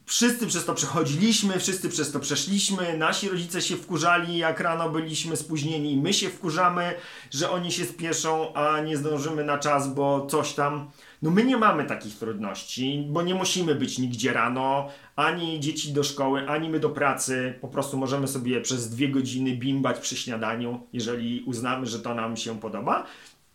wszyscy 0.08 0.48
przez 0.48 0.66
to 0.66 0.74
przechodziliśmy, 0.74 1.60
wszyscy 1.60 1.90
przez 1.90 2.12
to 2.12 2.20
przeszliśmy, 2.20 2.98
nasi 2.98 3.30
rodzice 3.30 3.62
się 3.62 3.76
wkurzali, 3.76 4.38
jak 4.38 4.60
rano 4.60 4.90
byliśmy 4.90 5.38
spóźnieni, 5.38 5.98
my 5.98 6.14
się 6.14 6.30
wkurzamy, 6.30 6.94
że 7.32 7.52
oni 7.52 7.72
się 7.72 7.86
spieszą, 7.86 8.54
a 8.54 8.82
nie 8.82 8.98
zdążymy 8.98 9.44
na 9.44 9.58
czas, 9.58 9.94
bo 9.94 10.26
coś 10.26 10.54
tam. 10.54 10.92
No 11.22 11.32
my 11.32 11.44
nie 11.44 11.58
mamy 11.58 11.86
takich 11.86 12.16
trudności, 12.16 13.06
bo 13.10 13.22
nie 13.22 13.36
musimy 13.36 13.76
być 13.76 13.98
nigdzie 13.98 14.34
rano, 14.34 14.90
ani 15.16 15.60
dzieci 15.60 15.94
do 15.94 16.04
szkoły, 16.04 16.50
ani 16.50 16.70
my 16.70 16.80
do 16.80 16.90
pracy. 16.90 17.54
Po 17.62 17.68
prostu 17.68 17.98
możemy 17.98 18.28
sobie 18.28 18.62
przez 18.62 18.90
dwie 18.90 19.10
godziny 19.10 19.56
bimbać 19.56 20.00
przy 20.00 20.18
śniadaniu, 20.18 20.88
jeżeli 20.94 21.44
uznamy, 21.46 21.86
że 21.86 22.00
to 22.00 22.16
nam 22.16 22.38
się 22.38 22.60
podoba. 22.60 23.06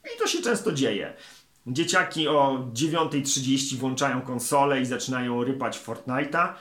I 0.04 0.18
to 0.18 0.26
się 0.26 0.42
często 0.42 0.72
dzieje. 0.72 1.16
Dzieciaki 1.66 2.28
o 2.28 2.66
9.30 2.74 3.76
włączają 3.76 4.20
konsolę 4.22 4.80
i 4.80 4.86
zaczynają 4.86 5.44
rypać 5.44 5.78
Fortnite'a. 5.78 6.52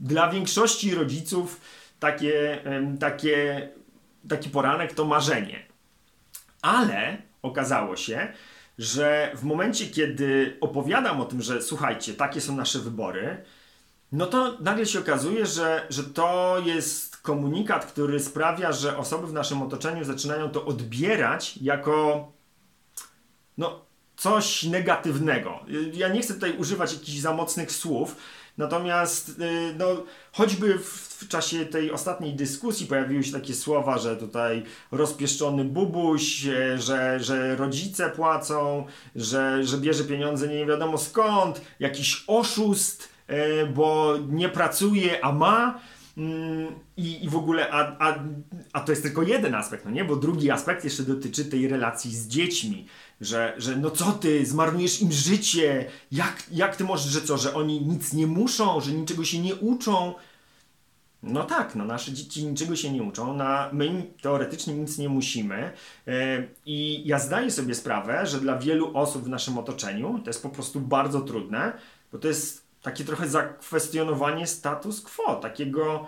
Dla 0.00 0.30
większości 0.30 0.94
rodziców 0.94 1.60
takie, 2.00 2.62
takie, 3.00 3.68
taki 4.28 4.50
poranek 4.50 4.94
to 4.94 5.04
marzenie. 5.04 5.66
Ale 6.62 7.16
okazało 7.42 7.96
się, 7.96 8.32
że 8.78 9.32
w 9.34 9.42
momencie, 9.42 9.86
kiedy 9.86 10.56
opowiadam 10.60 11.20
o 11.20 11.24
tym, 11.24 11.42
że 11.42 11.62
słuchajcie, 11.62 12.14
takie 12.14 12.40
są 12.40 12.56
nasze 12.56 12.78
wybory, 12.78 13.44
no 14.12 14.26
to 14.26 14.58
nagle 14.60 14.86
się 14.86 14.98
okazuje, 14.98 15.46
że, 15.46 15.86
że 15.90 16.04
to 16.04 16.56
jest 16.64 17.16
komunikat, 17.16 17.86
który 17.86 18.20
sprawia, 18.20 18.72
że 18.72 18.96
osoby 18.96 19.26
w 19.26 19.32
naszym 19.32 19.62
otoczeniu 19.62 20.04
zaczynają 20.04 20.50
to 20.50 20.64
odbierać 20.64 21.56
jako 21.56 22.32
no, 23.58 23.84
coś 24.16 24.62
negatywnego. 24.62 25.60
Ja 25.92 26.08
nie 26.08 26.20
chcę 26.20 26.34
tutaj 26.34 26.56
używać 26.58 26.92
jakichś 26.92 27.18
za 27.18 27.32
mocnych 27.32 27.72
słów, 27.72 28.16
natomiast 28.58 29.28
y, 29.28 29.74
no, 29.78 29.86
choćby 30.32 30.78
w, 30.78 31.14
w 31.24 31.28
czasie 31.28 31.66
tej 31.66 31.90
ostatniej 31.90 32.34
dyskusji 32.34 32.86
pojawiły 32.86 33.24
się 33.24 33.32
takie 33.32 33.54
słowa, 33.54 33.98
że 33.98 34.16
tutaj 34.16 34.62
rozpieszczony 34.92 35.64
bubuś, 35.64 36.46
e, 36.46 36.78
że, 36.78 37.20
że 37.20 37.56
rodzice 37.56 38.10
płacą, 38.10 38.86
że, 39.16 39.64
że 39.64 39.78
bierze 39.78 40.04
pieniądze 40.04 40.48
nie 40.48 40.66
wiadomo 40.66 40.98
skąd, 40.98 41.60
jakiś 41.80 42.24
oszust, 42.26 43.08
e, 43.26 43.66
bo 43.66 44.14
nie 44.28 44.48
pracuje, 44.48 45.24
a 45.24 45.32
ma. 45.32 45.80
Mm, 46.16 46.66
I, 46.96 47.24
I 47.24 47.28
w 47.28 47.36
ogóle, 47.36 47.70
a, 47.70 47.96
a, 47.98 48.24
a 48.72 48.80
to 48.80 48.92
jest 48.92 49.02
tylko 49.02 49.22
jeden 49.22 49.54
aspekt, 49.54 49.84
no 49.84 49.90
nie? 49.90 50.04
Bo 50.04 50.16
drugi 50.16 50.50
aspekt 50.50 50.84
jeszcze 50.84 51.02
dotyczy 51.02 51.44
tej 51.44 51.68
relacji 51.68 52.16
z 52.16 52.28
dziećmi 52.28 52.86
że, 53.20 53.54
że 53.58 53.76
no 53.76 53.90
co 53.90 54.12
ty, 54.12 54.46
zmarnujesz 54.46 55.02
im 55.02 55.12
życie, 55.12 55.86
jak, 56.12 56.42
jak 56.52 56.76
ty 56.76 56.84
możesz, 56.84 57.12
że 57.12 57.20
co, 57.20 57.38
że 57.38 57.54
oni 57.54 57.80
nic 57.80 58.12
nie 58.12 58.26
muszą, 58.26 58.80
że 58.80 58.92
niczego 58.92 59.24
się 59.24 59.38
nie 59.38 59.54
uczą. 59.54 60.14
No 61.22 61.44
tak, 61.44 61.74
no 61.74 61.84
nasze 61.84 62.12
dzieci 62.12 62.46
niczego 62.46 62.76
się 62.76 62.92
nie 62.92 63.02
uczą, 63.02 63.36
na, 63.36 63.70
my 63.72 64.06
teoretycznie 64.22 64.74
nic 64.74 64.98
nie 64.98 65.08
musimy 65.08 65.72
yy, 66.06 66.14
i 66.66 67.02
ja 67.06 67.18
zdaję 67.18 67.50
sobie 67.50 67.74
sprawę, 67.74 68.26
że 68.26 68.40
dla 68.40 68.58
wielu 68.58 68.96
osób 68.96 69.24
w 69.24 69.28
naszym 69.28 69.58
otoczeniu 69.58 70.20
to 70.24 70.30
jest 70.30 70.42
po 70.42 70.48
prostu 70.48 70.80
bardzo 70.80 71.20
trudne, 71.20 71.72
bo 72.12 72.18
to 72.18 72.28
jest 72.28 72.63
takie 72.84 73.04
trochę 73.04 73.28
zakwestionowanie 73.28 74.46
status 74.46 75.00
quo, 75.00 75.36
takiego 75.36 76.06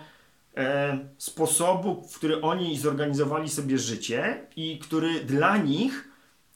e, 0.57 0.97
sposobu, 1.17 2.07
w 2.09 2.17
który 2.17 2.41
oni 2.41 2.77
zorganizowali 2.77 3.49
sobie 3.49 3.77
życie 3.77 4.47
i 4.55 4.79
który 4.79 5.19
dla 5.19 5.57
nich 5.57 6.07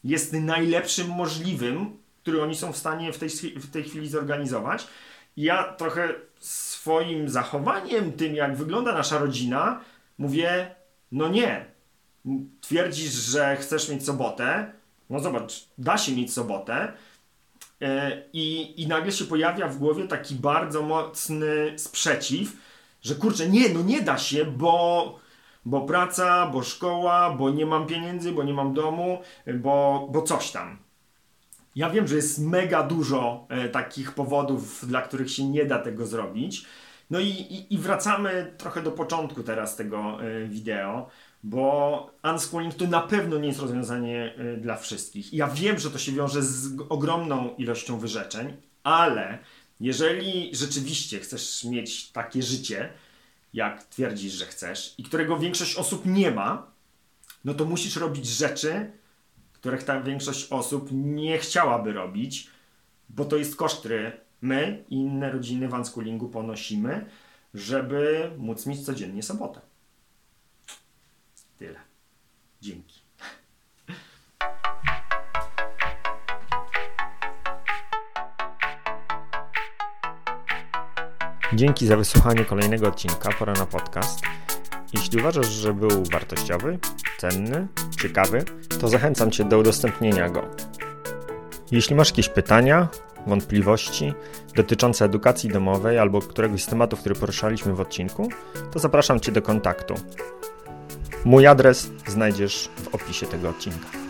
jest 0.04 0.34
najlepszym 0.34 1.10
możliwym, 1.10 1.98
który 2.22 2.44
oni 2.44 2.56
są 2.56 2.74
w 2.74 2.78
stanie 2.78 3.14
w 3.14 3.18
tej, 3.18 3.30
w 3.56 3.72
tej 3.72 3.84
chwili 3.84 4.10
zorganizować. 4.10 4.88
Ja 5.38 5.64
trochę 5.64 6.14
swoim 6.40 7.30
zachowaniem, 7.30 8.12
tym 8.12 8.36
jak 8.36 8.58
wygląda 8.58 8.94
nasza 8.94 9.20
rodzina, 9.20 9.82
mówię, 10.18 10.76
no 11.12 11.28
nie. 11.28 11.66
Twierdzisz, 12.62 13.12
że 13.12 13.58
chcesz 13.58 13.90
mieć 13.90 14.06
sobotę, 14.06 14.72
no 15.10 15.20
zobacz, 15.20 15.68
da 15.78 15.98
się 15.98 16.16
mieć 16.16 16.34
sobotę. 16.34 16.94
E, 17.82 18.22
I, 18.34 18.82
I 18.82 18.88
nagle 18.88 19.12
się 19.12 19.26
pojawia 19.26 19.68
w 19.68 19.78
głowie 19.78 20.08
taki 20.08 20.36
bardzo 20.36 20.82
mocny 20.82 21.74
sprzeciw, 21.78 22.58
że 23.02 23.16
kurczę, 23.16 23.50
nie, 23.50 23.70
no 23.70 23.82
nie 23.82 24.02
da 24.02 24.18
się, 24.18 24.46
bo 24.46 25.22
bo 25.66 25.82
praca, 25.82 26.48
bo 26.48 26.64
szkoła, 26.64 27.30
bo 27.30 27.50
nie 27.50 27.66
mam 27.66 27.88
pieniędzy, 27.88 28.32
bo 28.32 28.44
nie 28.44 28.54
mam 28.54 28.74
domu, 28.74 29.22
bo, 29.54 30.08
bo 30.12 30.22
coś 30.22 30.52
tam. 30.52 30.78
Ja 31.76 31.90
wiem, 31.90 32.08
że 32.08 32.16
jest 32.16 32.40
mega 32.40 32.84
dużo 32.84 33.46
e, 33.50 33.70
takich 33.70 34.12
powodów, 34.12 34.88
dla 34.88 35.02
których 35.02 35.32
się 35.32 35.46
nie 35.46 35.66
da 35.66 35.80
tego 35.80 36.06
zrobić. 36.06 36.66
No 37.10 37.20
i, 37.20 37.28
i, 37.28 37.74
i 37.74 37.78
wracamy 37.78 38.54
trochę 38.58 38.82
do 38.82 38.92
początku 38.92 39.44
teraz 39.44 39.76
tego 39.76 40.24
e, 40.24 40.48
wideo, 40.48 41.10
bo 41.44 42.12
unschooling 42.24 42.74
to 42.74 42.88
na 42.88 43.02
pewno 43.02 43.38
nie 43.38 43.48
jest 43.48 43.60
rozwiązanie 43.60 44.36
e, 44.36 44.58
dla 44.58 44.78
wszystkich. 44.78 45.34
Ja 45.34 45.48
wiem, 45.48 45.80
że 45.80 45.92
to 45.92 45.98
się 45.98 46.12
wiąże 46.12 46.44
z 46.44 46.82
ogromną 46.90 47.56
ilością 47.56 48.00
wyrzeczeń, 48.00 48.54
ale 48.84 49.40
jeżeli 49.80 50.56
rzeczywiście 50.56 51.20
chcesz 51.20 51.64
mieć 51.64 52.12
takie 52.12 52.44
życie, 52.44 52.90
jak 53.54 53.84
twierdzisz, 53.84 54.34
że 54.34 54.46
chcesz 54.46 54.96
i 54.98 55.04
którego 55.04 55.38
większość 55.38 55.76
osób 55.76 56.06
nie 56.06 56.32
ma, 56.32 56.72
no 57.46 57.54
to 57.54 57.66
musisz 57.66 57.96
robić 57.96 58.26
rzeczy, 58.26 58.92
których 59.54 59.84
ta 59.84 60.02
większość 60.02 60.52
osób 60.52 60.90
nie 60.92 61.38
chciałaby 61.38 61.94
robić, 61.94 62.48
bo 63.10 63.26
to 63.26 63.38
jest 63.38 63.56
koszt, 63.56 63.80
który 63.80 64.12
my 64.42 64.84
i 64.90 64.96
inne 64.96 65.32
rodziny 65.32 65.68
w 65.68 65.74
unschoolingu 65.74 66.30
ponosimy, 66.30 67.06
żeby 67.54 68.32
móc 68.38 68.66
mieć 68.66 68.86
codziennie 68.86 69.24
sobotę. 69.24 69.71
Tyle. 71.62 71.80
Dzięki. 72.62 73.02
Dzięki 81.54 81.88
za 81.88 81.98
wysłuchanie 81.98 82.46
kolejnego 82.46 82.88
odcinka 82.88 83.30
Pora 83.40 83.54
na 83.54 83.66
podcast. 83.66 84.20
Jeśli 84.94 85.20
uważasz, 85.20 85.48
że 85.48 85.74
był 85.74 86.04
wartościowy, 86.12 86.80
cenny, 87.18 87.68
ciekawy, 88.02 88.44
to 88.80 88.88
zachęcam 88.88 89.32
Cię 89.32 89.44
do 89.44 89.60
udostępnienia 89.60 90.30
go. 90.30 90.42
Jeśli 91.72 91.96
masz 91.96 92.10
jakieś 92.10 92.30
pytania, 92.30 92.88
wątpliwości 93.28 94.14
dotyczące 94.56 95.06
edukacji 95.06 95.50
domowej 95.50 96.00
albo 96.00 96.22
któregoś 96.22 96.64
z 96.64 96.68
tematów, 96.68 97.00
który 97.00 97.16
poruszaliśmy 97.16 97.74
w 97.74 97.80
odcinku, 97.80 98.30
to 98.72 98.80
zapraszam 98.80 99.20
Cię 99.20 99.32
do 99.32 99.42
kontaktu. 99.42 99.96
Mój 101.26 101.48
adres 101.48 101.90
znajdziesz 102.08 102.70
w 102.84 102.96
opisie 102.96 103.26
tego 103.28 103.50
odcinka. 103.50 104.01